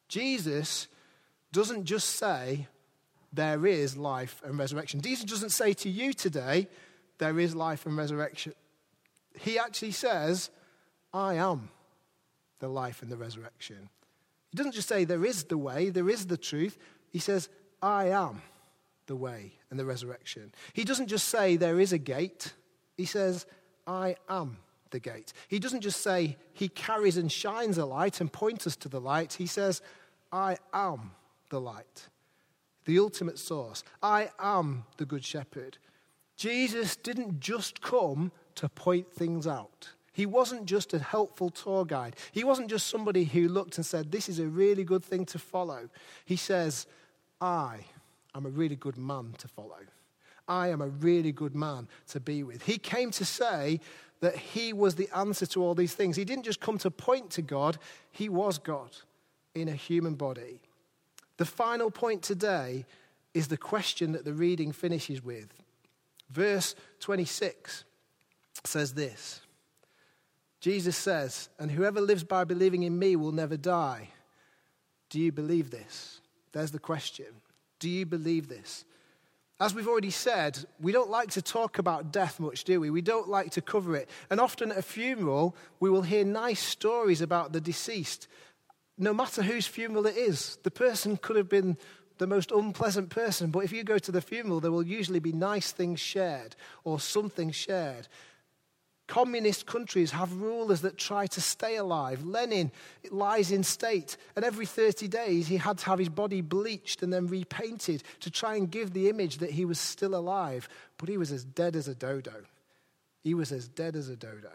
Jesus 0.08 0.88
doesn't 1.52 1.84
just 1.84 2.10
say, 2.10 2.66
There 3.32 3.66
is 3.66 3.96
life 3.96 4.40
and 4.44 4.58
resurrection. 4.58 5.00
Jesus 5.00 5.24
doesn't 5.24 5.50
say 5.50 5.72
to 5.74 5.88
you 5.88 6.12
today, 6.12 6.68
There 7.18 7.38
is 7.38 7.54
life 7.54 7.86
and 7.86 7.96
resurrection. 7.96 8.54
He 9.38 9.58
actually 9.58 9.92
says, 9.92 10.50
I 11.12 11.34
am 11.34 11.70
the 12.60 12.68
life 12.68 13.02
and 13.02 13.10
the 13.10 13.16
resurrection. 13.16 13.88
He 14.50 14.56
doesn't 14.56 14.72
just 14.72 14.88
say 14.88 15.04
there 15.04 15.24
is 15.24 15.44
the 15.44 15.58
way, 15.58 15.90
there 15.90 16.08
is 16.08 16.26
the 16.26 16.36
truth. 16.36 16.78
He 17.10 17.18
says, 17.18 17.48
I 17.82 18.10
am 18.10 18.42
the 19.06 19.16
way 19.16 19.52
and 19.70 19.78
the 19.78 19.84
resurrection. 19.84 20.52
He 20.72 20.84
doesn't 20.84 21.08
just 21.08 21.28
say 21.28 21.56
there 21.56 21.80
is 21.80 21.92
a 21.92 21.98
gate. 21.98 22.52
He 22.96 23.04
says, 23.04 23.46
I 23.86 24.16
am 24.28 24.58
the 24.90 25.00
gate. 25.00 25.32
He 25.48 25.58
doesn't 25.58 25.82
just 25.82 26.00
say 26.00 26.36
he 26.52 26.68
carries 26.68 27.16
and 27.16 27.30
shines 27.30 27.78
a 27.78 27.84
light 27.84 28.20
and 28.20 28.32
points 28.32 28.66
us 28.66 28.76
to 28.76 28.88
the 28.88 29.00
light. 29.00 29.34
He 29.34 29.46
says, 29.46 29.82
I 30.32 30.56
am 30.72 31.10
the 31.50 31.60
light, 31.60 32.08
the 32.84 32.98
ultimate 32.98 33.38
source. 33.38 33.84
I 34.02 34.30
am 34.38 34.84
the 34.96 35.04
good 35.04 35.24
shepherd. 35.24 35.78
Jesus 36.36 36.96
didn't 36.96 37.40
just 37.40 37.80
come 37.80 38.32
to 38.56 38.68
point 38.68 39.12
things 39.12 39.46
out. 39.46 39.90
He 40.12 40.26
wasn't 40.26 40.66
just 40.66 40.94
a 40.94 40.98
helpful 40.98 41.50
tour 41.50 41.84
guide. 41.84 42.16
He 42.30 42.44
wasn't 42.44 42.70
just 42.70 42.86
somebody 42.86 43.24
who 43.24 43.48
looked 43.48 43.76
and 43.76 43.86
said, 43.86 44.12
This 44.12 44.28
is 44.28 44.38
a 44.38 44.46
really 44.46 44.84
good 44.84 45.04
thing 45.04 45.24
to 45.26 45.38
follow. 45.38 45.88
He 46.24 46.36
says, 46.36 46.86
I 47.40 47.80
am 48.34 48.46
a 48.46 48.50
really 48.50 48.76
good 48.76 48.96
man 48.96 49.34
to 49.38 49.48
follow. 49.48 49.80
I 50.46 50.68
am 50.68 50.80
a 50.80 50.88
really 50.88 51.32
good 51.32 51.54
man 51.54 51.88
to 52.08 52.20
be 52.20 52.42
with. 52.42 52.62
He 52.62 52.78
came 52.78 53.10
to 53.12 53.24
say 53.24 53.80
that 54.20 54.36
he 54.36 54.72
was 54.72 54.94
the 54.94 55.08
answer 55.14 55.46
to 55.46 55.62
all 55.62 55.74
these 55.74 55.94
things. 55.94 56.16
He 56.16 56.24
didn't 56.24 56.44
just 56.44 56.60
come 56.60 56.78
to 56.78 56.90
point 56.90 57.30
to 57.30 57.42
God, 57.42 57.78
he 58.12 58.28
was 58.28 58.58
God 58.58 58.96
in 59.54 59.68
a 59.68 59.72
human 59.72 60.14
body. 60.14 60.60
The 61.38 61.44
final 61.44 61.90
point 61.90 62.22
today 62.22 62.86
is 63.32 63.48
the 63.48 63.56
question 63.56 64.12
that 64.12 64.24
the 64.24 64.34
reading 64.34 64.70
finishes 64.70 65.22
with. 65.22 65.48
Verse 66.34 66.74
26 66.98 67.84
says 68.64 68.94
this 68.94 69.40
Jesus 70.60 70.96
says, 70.96 71.48
And 71.58 71.70
whoever 71.70 72.00
lives 72.00 72.24
by 72.24 72.42
believing 72.44 72.82
in 72.82 72.98
me 72.98 73.14
will 73.14 73.32
never 73.32 73.56
die. 73.56 74.08
Do 75.10 75.20
you 75.20 75.30
believe 75.30 75.70
this? 75.70 76.20
There's 76.52 76.72
the 76.72 76.80
question. 76.80 77.26
Do 77.78 77.88
you 77.88 78.04
believe 78.04 78.48
this? 78.48 78.84
As 79.60 79.74
we've 79.74 79.86
already 79.86 80.10
said, 80.10 80.58
we 80.80 80.90
don't 80.90 81.10
like 81.10 81.30
to 81.32 81.42
talk 81.42 81.78
about 81.78 82.10
death 82.10 82.40
much, 82.40 82.64
do 82.64 82.80
we? 82.80 82.90
We 82.90 83.02
don't 83.02 83.28
like 83.28 83.52
to 83.52 83.60
cover 83.60 83.94
it. 83.94 84.08
And 84.28 84.40
often 84.40 84.72
at 84.72 84.78
a 84.78 84.82
funeral, 84.82 85.54
we 85.78 85.88
will 85.88 86.02
hear 86.02 86.24
nice 86.24 86.60
stories 86.60 87.20
about 87.20 87.52
the 87.52 87.60
deceased. 87.60 88.26
No 88.98 89.14
matter 89.14 89.42
whose 89.42 89.68
funeral 89.68 90.06
it 90.06 90.16
is, 90.16 90.58
the 90.64 90.70
person 90.72 91.16
could 91.16 91.36
have 91.36 91.48
been 91.48 91.76
the 92.18 92.26
most 92.26 92.50
unpleasant 92.50 93.10
person, 93.10 93.50
but 93.50 93.60
if 93.60 93.72
you 93.72 93.84
go 93.84 93.98
to 93.98 94.12
the 94.12 94.20
funeral, 94.20 94.60
there 94.60 94.70
will 94.70 94.86
usually 94.86 95.18
be 95.18 95.32
nice 95.32 95.72
things 95.72 96.00
shared 96.00 96.54
or 96.84 97.00
something 97.00 97.50
shared. 97.50 98.08
Communist 99.06 99.66
countries 99.66 100.12
have 100.12 100.40
rulers 100.40 100.80
that 100.80 100.96
try 100.96 101.26
to 101.26 101.40
stay 101.40 101.76
alive. 101.76 102.24
Lenin 102.24 102.72
lies 103.10 103.52
in 103.52 103.62
state, 103.62 104.16
and 104.34 104.44
every 104.44 104.64
30 104.64 105.08
days 105.08 105.46
he 105.46 105.58
had 105.58 105.76
to 105.78 105.86
have 105.86 105.98
his 105.98 106.08
body 106.08 106.40
bleached 106.40 107.02
and 107.02 107.12
then 107.12 107.26
repainted 107.26 108.02
to 108.20 108.30
try 108.30 108.54
and 108.56 108.70
give 108.70 108.94
the 108.94 109.10
image 109.10 109.38
that 109.38 109.50
he 109.50 109.66
was 109.66 109.78
still 109.78 110.14
alive. 110.14 110.68
But 110.96 111.10
he 111.10 111.18
was 111.18 111.32
as 111.32 111.44
dead 111.44 111.76
as 111.76 111.86
a 111.86 111.94
dodo. 111.94 112.44
He 113.22 113.34
was 113.34 113.52
as 113.52 113.68
dead 113.68 113.94
as 113.94 114.08
a 114.08 114.16
dodo. 114.16 114.52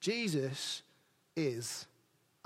Jesus 0.00 0.82
is 1.36 1.86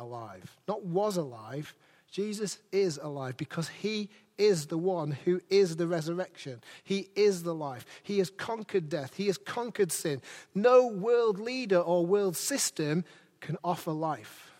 alive. 0.00 0.56
Not 0.66 0.84
was 0.84 1.16
alive, 1.16 1.74
Jesus 2.14 2.58
is 2.70 2.96
alive 3.02 3.36
because 3.36 3.66
he 3.66 4.08
is 4.38 4.66
the 4.66 4.78
one 4.78 5.10
who 5.10 5.40
is 5.50 5.74
the 5.74 5.88
resurrection. 5.88 6.62
He 6.84 7.08
is 7.16 7.42
the 7.42 7.56
life. 7.56 7.84
He 8.04 8.18
has 8.18 8.30
conquered 8.30 8.88
death. 8.88 9.16
He 9.16 9.26
has 9.26 9.36
conquered 9.36 9.90
sin. 9.90 10.22
No 10.54 10.86
world 10.86 11.40
leader 11.40 11.80
or 11.80 12.06
world 12.06 12.36
system 12.36 13.04
can 13.40 13.56
offer 13.64 13.90
life. 13.90 14.52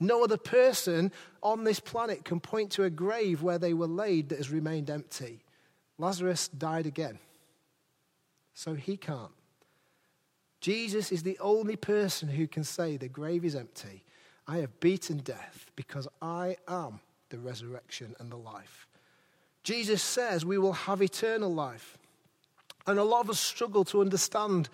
No 0.00 0.24
other 0.24 0.38
person 0.38 1.12
on 1.42 1.64
this 1.64 1.78
planet 1.78 2.24
can 2.24 2.40
point 2.40 2.70
to 2.72 2.84
a 2.84 2.90
grave 2.90 3.42
where 3.42 3.58
they 3.58 3.74
were 3.74 3.86
laid 3.86 4.30
that 4.30 4.38
has 4.38 4.48
remained 4.48 4.88
empty. 4.88 5.44
Lazarus 5.98 6.48
died 6.48 6.86
again. 6.86 7.18
So 8.54 8.72
he 8.72 8.96
can't. 8.96 9.30
Jesus 10.62 11.12
is 11.12 11.22
the 11.22 11.38
only 11.38 11.76
person 11.76 12.30
who 12.30 12.46
can 12.46 12.64
say 12.64 12.96
the 12.96 13.08
grave 13.08 13.44
is 13.44 13.54
empty. 13.54 14.03
I 14.46 14.58
have 14.58 14.80
beaten 14.80 15.18
death 15.18 15.70
because 15.76 16.06
I 16.20 16.56
am 16.68 17.00
the 17.30 17.38
resurrection 17.38 18.14
and 18.18 18.30
the 18.30 18.36
life. 18.36 18.86
Jesus 19.62 20.02
says 20.02 20.44
we 20.44 20.58
will 20.58 20.74
have 20.74 21.00
eternal 21.00 21.52
life. 21.52 21.98
And 22.86 22.98
a 22.98 23.04
lot 23.04 23.22
of 23.22 23.30
us 23.30 23.40
struggle 23.40 23.84
to 23.86 24.02
understand 24.02 24.68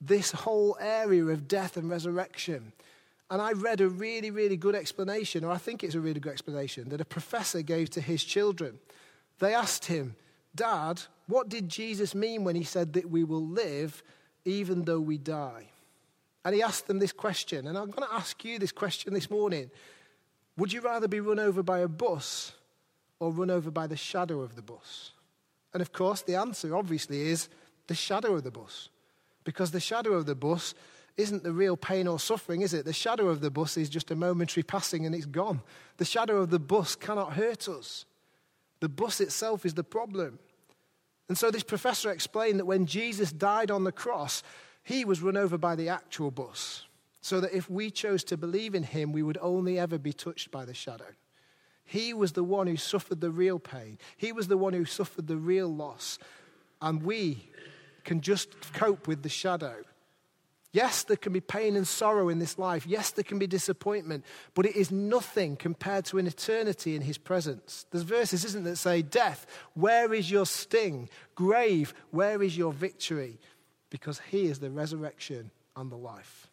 this 0.00 0.30
whole 0.30 0.76
area 0.80 1.24
of 1.24 1.48
death 1.48 1.76
and 1.76 1.90
resurrection. 1.90 2.72
And 3.30 3.42
I 3.42 3.52
read 3.52 3.80
a 3.80 3.88
really, 3.88 4.30
really 4.30 4.56
good 4.56 4.76
explanation, 4.76 5.44
or 5.44 5.50
I 5.50 5.56
think 5.56 5.82
it's 5.82 5.96
a 5.96 6.00
really 6.00 6.20
good 6.20 6.32
explanation, 6.32 6.90
that 6.90 7.00
a 7.00 7.04
professor 7.04 7.62
gave 7.62 7.90
to 7.90 8.00
his 8.00 8.22
children. 8.22 8.78
They 9.40 9.54
asked 9.54 9.86
him, 9.86 10.14
Dad, 10.54 11.02
what 11.26 11.48
did 11.48 11.68
Jesus 11.68 12.14
mean 12.14 12.44
when 12.44 12.54
he 12.54 12.62
said 12.62 12.92
that 12.92 13.10
we 13.10 13.24
will 13.24 13.44
live 13.44 14.02
even 14.44 14.84
though 14.84 15.00
we 15.00 15.18
die? 15.18 15.70
And 16.44 16.54
he 16.54 16.62
asked 16.62 16.86
them 16.86 16.98
this 16.98 17.12
question, 17.12 17.66
and 17.66 17.78
I'm 17.78 17.90
going 17.90 18.06
to 18.06 18.14
ask 18.14 18.44
you 18.44 18.58
this 18.58 18.72
question 18.72 19.14
this 19.14 19.30
morning 19.30 19.70
Would 20.56 20.72
you 20.72 20.80
rather 20.80 21.08
be 21.08 21.20
run 21.20 21.38
over 21.38 21.62
by 21.62 21.80
a 21.80 21.88
bus 21.88 22.52
or 23.18 23.30
run 23.30 23.50
over 23.50 23.70
by 23.70 23.86
the 23.86 23.96
shadow 23.96 24.40
of 24.40 24.56
the 24.56 24.62
bus? 24.62 25.12
And 25.72 25.80
of 25.80 25.92
course, 25.92 26.22
the 26.22 26.36
answer 26.36 26.76
obviously 26.76 27.28
is 27.28 27.48
the 27.86 27.94
shadow 27.94 28.34
of 28.34 28.44
the 28.44 28.50
bus. 28.50 28.88
Because 29.42 29.70
the 29.70 29.80
shadow 29.80 30.12
of 30.14 30.26
the 30.26 30.34
bus 30.34 30.74
isn't 31.16 31.44
the 31.44 31.52
real 31.52 31.76
pain 31.76 32.08
or 32.08 32.18
suffering, 32.18 32.62
is 32.62 32.74
it? 32.74 32.84
The 32.84 32.92
shadow 32.92 33.28
of 33.28 33.40
the 33.40 33.50
bus 33.50 33.76
is 33.76 33.88
just 33.88 34.10
a 34.10 34.16
momentary 34.16 34.64
passing 34.64 35.06
and 35.06 35.14
it's 35.14 35.26
gone. 35.26 35.62
The 35.96 36.04
shadow 36.04 36.38
of 36.38 36.50
the 36.50 36.58
bus 36.58 36.96
cannot 36.96 37.34
hurt 37.34 37.68
us. 37.68 38.04
The 38.80 38.88
bus 38.88 39.20
itself 39.20 39.64
is 39.64 39.74
the 39.74 39.84
problem. 39.84 40.38
And 41.28 41.38
so 41.38 41.50
this 41.50 41.62
professor 41.62 42.10
explained 42.10 42.58
that 42.58 42.66
when 42.66 42.86
Jesus 42.86 43.32
died 43.32 43.70
on 43.70 43.84
the 43.84 43.92
cross, 43.92 44.42
he 44.84 45.04
was 45.04 45.22
run 45.22 45.36
over 45.36 45.58
by 45.58 45.74
the 45.74 45.88
actual 45.88 46.30
bus. 46.30 46.84
So 47.22 47.40
that 47.40 47.56
if 47.56 47.70
we 47.70 47.90
chose 47.90 48.22
to 48.24 48.36
believe 48.36 48.74
in 48.74 48.82
him, 48.82 49.10
we 49.10 49.22
would 49.22 49.38
only 49.40 49.78
ever 49.78 49.98
be 49.98 50.12
touched 50.12 50.50
by 50.50 50.66
the 50.66 50.74
shadow. 50.74 51.06
He 51.86 52.12
was 52.12 52.32
the 52.32 52.44
one 52.44 52.66
who 52.66 52.76
suffered 52.76 53.20
the 53.20 53.30
real 53.30 53.58
pain, 53.58 53.98
he 54.16 54.30
was 54.32 54.48
the 54.48 54.58
one 54.58 54.74
who 54.74 54.84
suffered 54.84 55.26
the 55.26 55.36
real 55.36 55.74
loss. 55.74 56.18
And 56.82 57.02
we 57.02 57.48
can 58.04 58.20
just 58.20 58.74
cope 58.74 59.08
with 59.08 59.22
the 59.22 59.30
shadow. 59.30 59.76
Yes, 60.72 61.04
there 61.04 61.16
can 61.16 61.32
be 61.32 61.40
pain 61.40 61.76
and 61.76 61.86
sorrow 61.86 62.28
in 62.28 62.40
this 62.40 62.58
life. 62.58 62.84
Yes, 62.84 63.12
there 63.12 63.22
can 63.22 63.38
be 63.38 63.46
disappointment, 63.46 64.24
but 64.54 64.66
it 64.66 64.74
is 64.74 64.90
nothing 64.90 65.54
compared 65.56 66.04
to 66.06 66.18
an 66.18 66.26
eternity 66.26 66.96
in 66.96 67.02
His 67.02 67.16
presence. 67.16 67.86
There's 67.92 68.02
verses, 68.02 68.44
isn't 68.44 68.64
there, 68.64 68.72
that 68.72 68.78
say, 68.78 69.00
Death, 69.00 69.46
where 69.74 70.12
is 70.12 70.32
your 70.32 70.46
sting? 70.46 71.08
Grave, 71.36 71.94
where 72.10 72.42
is 72.42 72.58
your 72.58 72.72
victory? 72.72 73.38
Because 73.94 74.20
He 74.28 74.46
is 74.46 74.58
the 74.58 74.72
resurrection 74.72 75.52
and 75.76 75.88
the 75.88 75.96
life. 75.96 76.48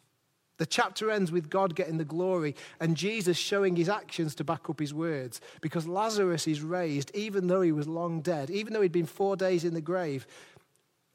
The 0.58 0.66
chapter 0.66 1.10
ends 1.10 1.32
with 1.32 1.50
God 1.50 1.74
getting 1.74 1.98
the 1.98 2.04
glory 2.04 2.54
and 2.78 2.96
Jesus 2.96 3.36
showing 3.36 3.74
his 3.74 3.88
actions 3.88 4.36
to 4.36 4.44
back 4.44 4.70
up 4.70 4.78
his 4.78 4.94
words 4.94 5.40
because 5.60 5.88
Lazarus 5.88 6.46
is 6.46 6.60
raised 6.60 7.10
even 7.14 7.48
though 7.48 7.62
he 7.62 7.72
was 7.72 7.88
long 7.88 8.20
dead, 8.20 8.48
even 8.48 8.72
though 8.72 8.80
he'd 8.80 8.92
been 8.92 9.06
four 9.06 9.34
days 9.34 9.64
in 9.64 9.74
the 9.74 9.80
grave. 9.80 10.24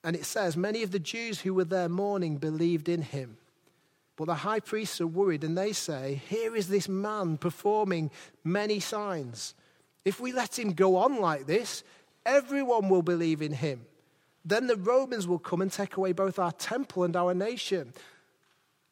And 0.04 0.18
it 0.18 0.26
says, 0.26 0.58
Many 0.58 0.84
of 0.84 0.92
the 0.92 1.00
Jews 1.00 1.40
who 1.40 1.54
were 1.54 1.64
there 1.64 1.88
mourning 1.88 2.36
believed 2.36 2.90
in 2.90 3.02
him. 3.02 3.38
But 4.18 4.26
the 4.26 4.36
high 4.36 4.60
priests 4.60 5.00
are 5.00 5.08
worried 5.08 5.46
and 5.46 5.58
they 5.58 5.72
say, 5.72 6.22
Here 6.28 6.54
is 6.54 6.68
this 6.68 6.90
man 6.90 7.38
performing 7.38 8.12
many 8.44 8.82
signs. 8.82 9.54
If 10.04 10.20
we 10.20 10.34
let 10.34 10.60
him 10.60 10.74
go 10.74 10.98
on 10.98 11.22
like 11.22 11.46
this, 11.46 11.86
everyone 12.26 12.90
will 12.90 13.02
believe 13.02 13.42
in 13.42 13.54
him. 13.54 13.86
Then 14.48 14.68
the 14.68 14.78
Romans 14.78 15.28
will 15.28 15.40
come 15.40 15.62
and 15.62 15.70
take 15.70 15.98
away 15.98 16.14
both 16.14 16.40
our 16.40 16.54
temple 16.54 17.04
and 17.04 17.18
our 17.18 17.34
nation. 17.34 17.92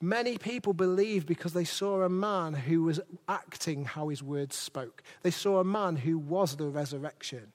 Many 0.01 0.37
people 0.37 0.73
believed 0.73 1.27
because 1.27 1.53
they 1.53 1.63
saw 1.63 2.01
a 2.01 2.09
man 2.09 2.53
who 2.53 2.83
was 2.83 2.99
acting 3.29 3.85
how 3.85 4.09
his 4.09 4.21
words 4.21 4.57
spoke. 4.57 5.01
They 5.23 5.31
saw 5.31 5.59
a 5.59 5.63
man 5.63 5.95
who 5.95 6.17
was 6.17 6.57
the 6.57 6.67
resurrection. 6.67 7.53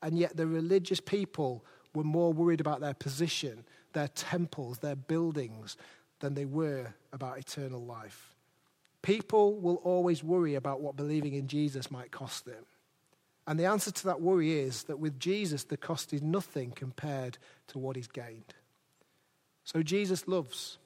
And 0.00 0.16
yet 0.16 0.36
the 0.36 0.46
religious 0.46 1.00
people 1.00 1.64
were 1.96 2.04
more 2.04 2.32
worried 2.32 2.60
about 2.60 2.80
their 2.80 2.94
position, 2.94 3.64
their 3.92 4.08
temples, 4.08 4.78
their 4.78 4.96
buildings, 4.96 5.76
than 6.20 6.34
they 6.34 6.44
were 6.44 6.94
about 7.12 7.38
eternal 7.38 7.84
life. 7.84 8.36
People 9.02 9.58
will 9.58 9.80
always 9.82 10.22
worry 10.22 10.54
about 10.54 10.80
what 10.80 10.94
believing 10.94 11.34
in 11.34 11.48
Jesus 11.48 11.90
might 11.90 12.12
cost 12.12 12.44
them. 12.44 12.64
And 13.46 13.58
the 13.58 13.66
answer 13.66 13.90
to 13.90 14.04
that 14.04 14.20
worry 14.20 14.60
is 14.60 14.84
that 14.84 14.98
with 14.98 15.18
Jesus, 15.18 15.64
the 15.64 15.76
cost 15.76 16.12
is 16.12 16.22
nothing 16.22 16.70
compared 16.70 17.38
to 17.68 17.78
what 17.78 17.96
he's 17.96 18.06
gained. 18.06 18.54
So 19.64 19.82
Jesus 19.82 20.28
loves, 20.28 20.78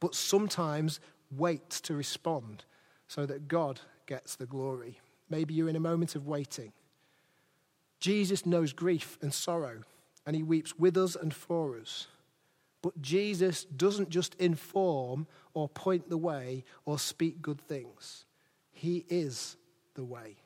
but 0.00 0.14
sometimes 0.14 1.00
waits 1.30 1.80
to 1.82 1.94
respond 1.94 2.64
so 3.08 3.26
that 3.26 3.48
God 3.48 3.80
gets 4.06 4.36
the 4.36 4.46
glory. 4.46 5.00
Maybe 5.30 5.54
you're 5.54 5.68
in 5.68 5.76
a 5.76 5.80
moment 5.80 6.14
of 6.14 6.26
waiting. 6.26 6.72
Jesus 8.00 8.44
knows 8.44 8.72
grief 8.72 9.18
and 9.22 9.32
sorrow 9.32 9.80
and 10.26 10.36
he 10.36 10.42
weeps 10.42 10.78
with 10.78 10.96
us 10.96 11.16
and 11.16 11.32
for 11.34 11.78
us. 11.78 12.06
But 12.82 13.00
Jesus 13.00 13.64
doesn't 13.64 14.10
just 14.10 14.34
inform 14.34 15.26
or 15.54 15.68
point 15.70 16.10
the 16.10 16.18
way 16.18 16.64
or 16.84 16.98
speak 16.98 17.40
good 17.40 17.60
things. 17.60 18.26
He 18.72 19.06
is 19.08 19.56
the 19.94 20.04
way. 20.04 20.36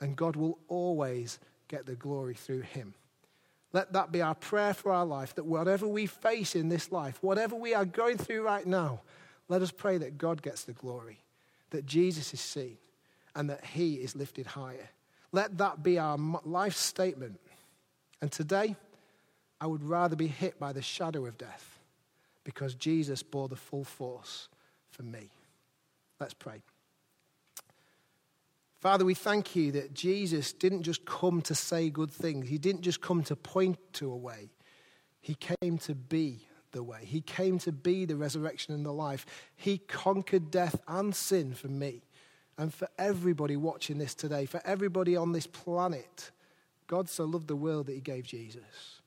And 0.00 0.16
God 0.16 0.36
will 0.36 0.58
always 0.68 1.38
get 1.68 1.86
the 1.86 1.94
glory 1.94 2.34
through 2.34 2.62
him. 2.62 2.94
Let 3.72 3.92
that 3.92 4.10
be 4.10 4.22
our 4.22 4.34
prayer 4.34 4.74
for 4.74 4.92
our 4.92 5.06
life 5.06 5.34
that 5.36 5.46
whatever 5.46 5.86
we 5.86 6.06
face 6.06 6.56
in 6.56 6.68
this 6.68 6.90
life, 6.90 7.18
whatever 7.22 7.54
we 7.54 7.74
are 7.74 7.84
going 7.84 8.18
through 8.18 8.42
right 8.42 8.66
now, 8.66 9.00
let 9.48 9.62
us 9.62 9.70
pray 9.70 9.98
that 9.98 10.18
God 10.18 10.42
gets 10.42 10.64
the 10.64 10.72
glory, 10.72 11.18
that 11.70 11.86
Jesus 11.86 12.34
is 12.34 12.40
seen, 12.40 12.78
and 13.34 13.48
that 13.50 13.64
he 13.64 13.94
is 13.94 14.16
lifted 14.16 14.46
higher. 14.46 14.88
Let 15.32 15.58
that 15.58 15.82
be 15.82 15.98
our 15.98 16.18
life 16.44 16.74
statement. 16.74 17.38
And 18.20 18.32
today, 18.32 18.76
I 19.60 19.66
would 19.66 19.84
rather 19.84 20.16
be 20.16 20.26
hit 20.26 20.58
by 20.58 20.72
the 20.72 20.82
shadow 20.82 21.26
of 21.26 21.38
death 21.38 21.78
because 22.44 22.74
Jesus 22.74 23.22
bore 23.22 23.48
the 23.48 23.56
full 23.56 23.84
force 23.84 24.48
for 24.90 25.02
me. 25.02 25.30
Let's 26.18 26.34
pray. 26.34 26.62
Father, 28.80 29.04
we 29.04 29.12
thank 29.12 29.54
you 29.54 29.72
that 29.72 29.92
Jesus 29.92 30.54
didn't 30.54 30.84
just 30.84 31.04
come 31.04 31.42
to 31.42 31.54
say 31.54 31.90
good 31.90 32.10
things. 32.10 32.48
He 32.48 32.56
didn't 32.56 32.80
just 32.80 33.02
come 33.02 33.22
to 33.24 33.36
point 33.36 33.78
to 33.94 34.10
a 34.10 34.16
way. 34.16 34.48
He 35.20 35.34
came 35.34 35.76
to 35.78 35.94
be 35.94 36.46
the 36.72 36.82
way. 36.82 37.00
He 37.04 37.20
came 37.20 37.58
to 37.58 37.72
be 37.72 38.06
the 38.06 38.16
resurrection 38.16 38.72
and 38.72 38.86
the 38.86 38.92
life. 38.92 39.26
He 39.54 39.76
conquered 39.76 40.50
death 40.50 40.80
and 40.88 41.14
sin 41.14 41.52
for 41.52 41.68
me 41.68 42.04
and 42.56 42.72
for 42.72 42.88
everybody 42.96 43.54
watching 43.54 43.98
this 43.98 44.14
today, 44.14 44.46
for 44.46 44.62
everybody 44.64 45.14
on 45.14 45.32
this 45.32 45.46
planet. 45.46 46.30
God 46.86 47.06
so 47.10 47.24
loved 47.24 47.48
the 47.48 47.56
world 47.56 47.86
that 47.86 47.94
he 47.94 48.00
gave 48.00 48.24
Jesus. 48.24 49.02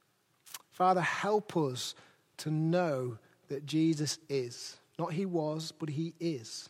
Father, 0.69 1.01
help 1.01 1.57
us 1.57 1.95
to 2.37 2.51
know 2.51 3.17
that 3.47 3.65
Jesus 3.65 4.19
is, 4.29 4.77
not 4.99 5.13
he 5.13 5.25
was, 5.25 5.71
but 5.71 5.89
he 5.89 6.13
is 6.19 6.69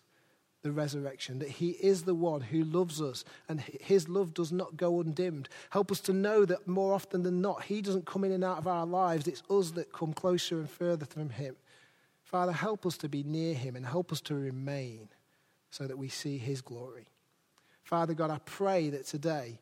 the 0.63 0.71
resurrection, 0.71 1.39
that 1.39 1.49
he 1.49 1.71
is 1.71 2.03
the 2.03 2.15
one 2.15 2.41
who 2.41 2.63
loves 2.63 3.01
us 3.01 3.23
and 3.47 3.61
his 3.61 4.09
love 4.09 4.33
does 4.33 4.51
not 4.51 4.75
go 4.77 4.99
undimmed. 4.99 5.49
Help 5.69 5.91
us 5.91 5.99
to 5.99 6.13
know 6.13 6.45
that 6.45 6.67
more 6.67 6.93
often 6.93 7.21
than 7.21 7.41
not, 7.41 7.63
he 7.63 7.81
doesn't 7.81 8.05
come 8.05 8.23
in 8.23 8.31
and 8.31 8.43
out 8.43 8.57
of 8.57 8.67
our 8.67 8.85
lives, 8.85 9.27
it's 9.27 9.43
us 9.49 9.71
that 9.71 9.93
come 9.93 10.13
closer 10.13 10.59
and 10.59 10.69
further 10.69 11.05
from 11.05 11.29
him. 11.29 11.55
Father, 12.23 12.53
help 12.53 12.85
us 12.85 12.97
to 12.97 13.09
be 13.09 13.23
near 13.23 13.53
him 13.53 13.75
and 13.75 13.85
help 13.85 14.11
us 14.11 14.21
to 14.21 14.35
remain 14.35 15.09
so 15.69 15.85
that 15.85 15.97
we 15.97 16.07
see 16.07 16.37
his 16.37 16.61
glory. 16.61 17.07
Father 17.83 18.13
God, 18.13 18.31
I 18.31 18.39
pray 18.45 18.89
that 18.89 19.05
today 19.05 19.59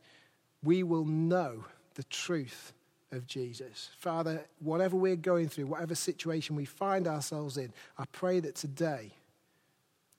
we 0.64 0.84
will 0.84 1.06
know 1.06 1.66
the 1.96 2.04
truth 2.04 2.74
of 3.12 3.26
Jesus. 3.26 3.90
Father, 3.98 4.46
whatever 4.60 4.96
we're 4.96 5.16
going 5.16 5.50
through, 5.50 5.66
whatever 5.66 5.96
situation 5.96 6.56
we 6.56 6.66
find 6.66 7.08
ourselves 7.08 7.58
in, 7.58 7.74
I 7.98 8.06
pray 8.12 8.40
that 8.42 8.56
today 8.56 9.12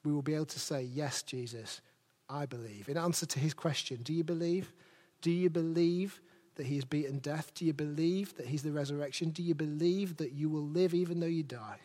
we 0.05 0.12
will 0.12 0.23
be 0.23 0.35
able 0.35 0.47
to 0.47 0.61
say, 0.61 0.83
Yes, 0.83 1.23
Jesus, 1.23 1.81
I 2.29 2.47
believe. 2.47 2.88
In 2.88 2.97
answer 2.97 3.27
to 3.27 3.38
his 3.38 3.55
question, 3.55 4.01
do 4.03 4.12
you 4.12 4.25
believe? 4.25 4.73
Do 5.21 5.31
you 5.31 5.51
believe 5.51 6.21
that 6.57 6.67
he 6.67 6.77
has 6.77 6.85
beaten 6.85 7.19
death? 7.19 7.53
Do 7.55 7.65
you 7.65 7.73
believe 7.73 8.37
that 8.37 8.47
he's 8.47 8.62
the 8.62 8.73
resurrection? 8.73 9.31
Do 9.31 9.43
you 9.43 9.55
believe 9.55 10.17
that 10.17 10.33
you 10.33 10.49
will 10.49 10.67
live 10.67 10.95
even 10.95 11.21
though 11.21 11.27
you 11.27 11.43
die? 11.43 11.79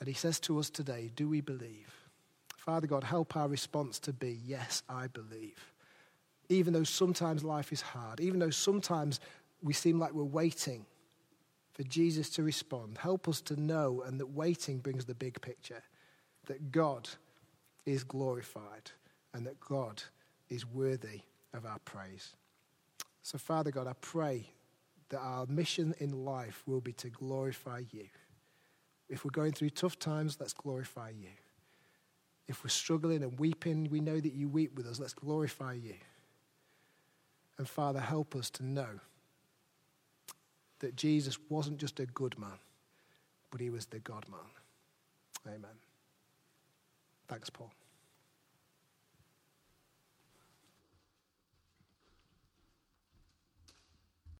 And 0.00 0.08
he 0.08 0.14
says 0.14 0.40
to 0.40 0.58
us 0.58 0.70
today, 0.70 1.10
Do 1.14 1.28
we 1.28 1.40
believe? 1.40 1.92
Father 2.56 2.86
God, 2.86 3.04
help 3.04 3.36
our 3.36 3.48
response 3.48 3.98
to 4.00 4.12
be, 4.12 4.40
Yes, 4.44 4.82
I 4.88 5.08
believe. 5.08 5.72
Even 6.48 6.72
though 6.72 6.84
sometimes 6.84 7.42
life 7.42 7.72
is 7.72 7.80
hard, 7.80 8.20
even 8.20 8.38
though 8.38 8.50
sometimes 8.50 9.18
we 9.62 9.72
seem 9.72 9.98
like 9.98 10.12
we're 10.12 10.24
waiting 10.24 10.84
for 11.72 11.82
Jesus 11.84 12.30
to 12.30 12.42
respond. 12.42 12.98
Help 12.98 13.28
us 13.28 13.40
to 13.42 13.60
know, 13.60 14.02
and 14.06 14.20
that 14.20 14.30
waiting 14.30 14.78
brings 14.78 15.06
the 15.06 15.14
big 15.14 15.40
picture 15.40 15.82
that 16.46 16.72
God 16.72 17.08
is 17.86 18.04
glorified 18.04 18.90
and 19.32 19.46
that 19.46 19.60
God 19.60 20.02
is 20.48 20.66
worthy 20.66 21.20
of 21.52 21.64
our 21.66 21.78
praise. 21.80 22.34
So, 23.22 23.38
Father 23.38 23.70
God, 23.70 23.86
I 23.86 23.94
pray 24.00 24.50
that 25.08 25.18
our 25.18 25.46
mission 25.46 25.94
in 25.98 26.24
life 26.24 26.62
will 26.66 26.80
be 26.80 26.92
to 26.94 27.08
glorify 27.08 27.82
you. 27.90 28.06
If 29.08 29.24
we're 29.24 29.30
going 29.30 29.52
through 29.52 29.70
tough 29.70 29.98
times, 29.98 30.38
let's 30.40 30.52
glorify 30.52 31.10
you. 31.10 31.28
If 32.48 32.62
we're 32.62 32.70
struggling 32.70 33.22
and 33.22 33.38
weeping, 33.38 33.88
we 33.90 34.00
know 34.00 34.20
that 34.20 34.34
you 34.34 34.48
weep 34.48 34.76
with 34.76 34.86
us. 34.86 34.98
Let's 34.98 35.14
glorify 35.14 35.74
you. 35.74 35.94
And 37.58 37.68
Father, 37.68 38.00
help 38.00 38.34
us 38.34 38.50
to 38.50 38.64
know 38.64 39.00
that 40.80 40.96
Jesus 40.96 41.38
wasn't 41.48 41.78
just 41.78 42.00
a 42.00 42.06
good 42.06 42.38
man, 42.38 42.58
but 43.50 43.60
he 43.60 43.70
was 43.70 43.86
the 43.86 44.00
God 44.00 44.26
man. 44.28 45.54
Amen. 45.54 45.83
Thanks, 47.28 47.50
Paul. 47.50 47.70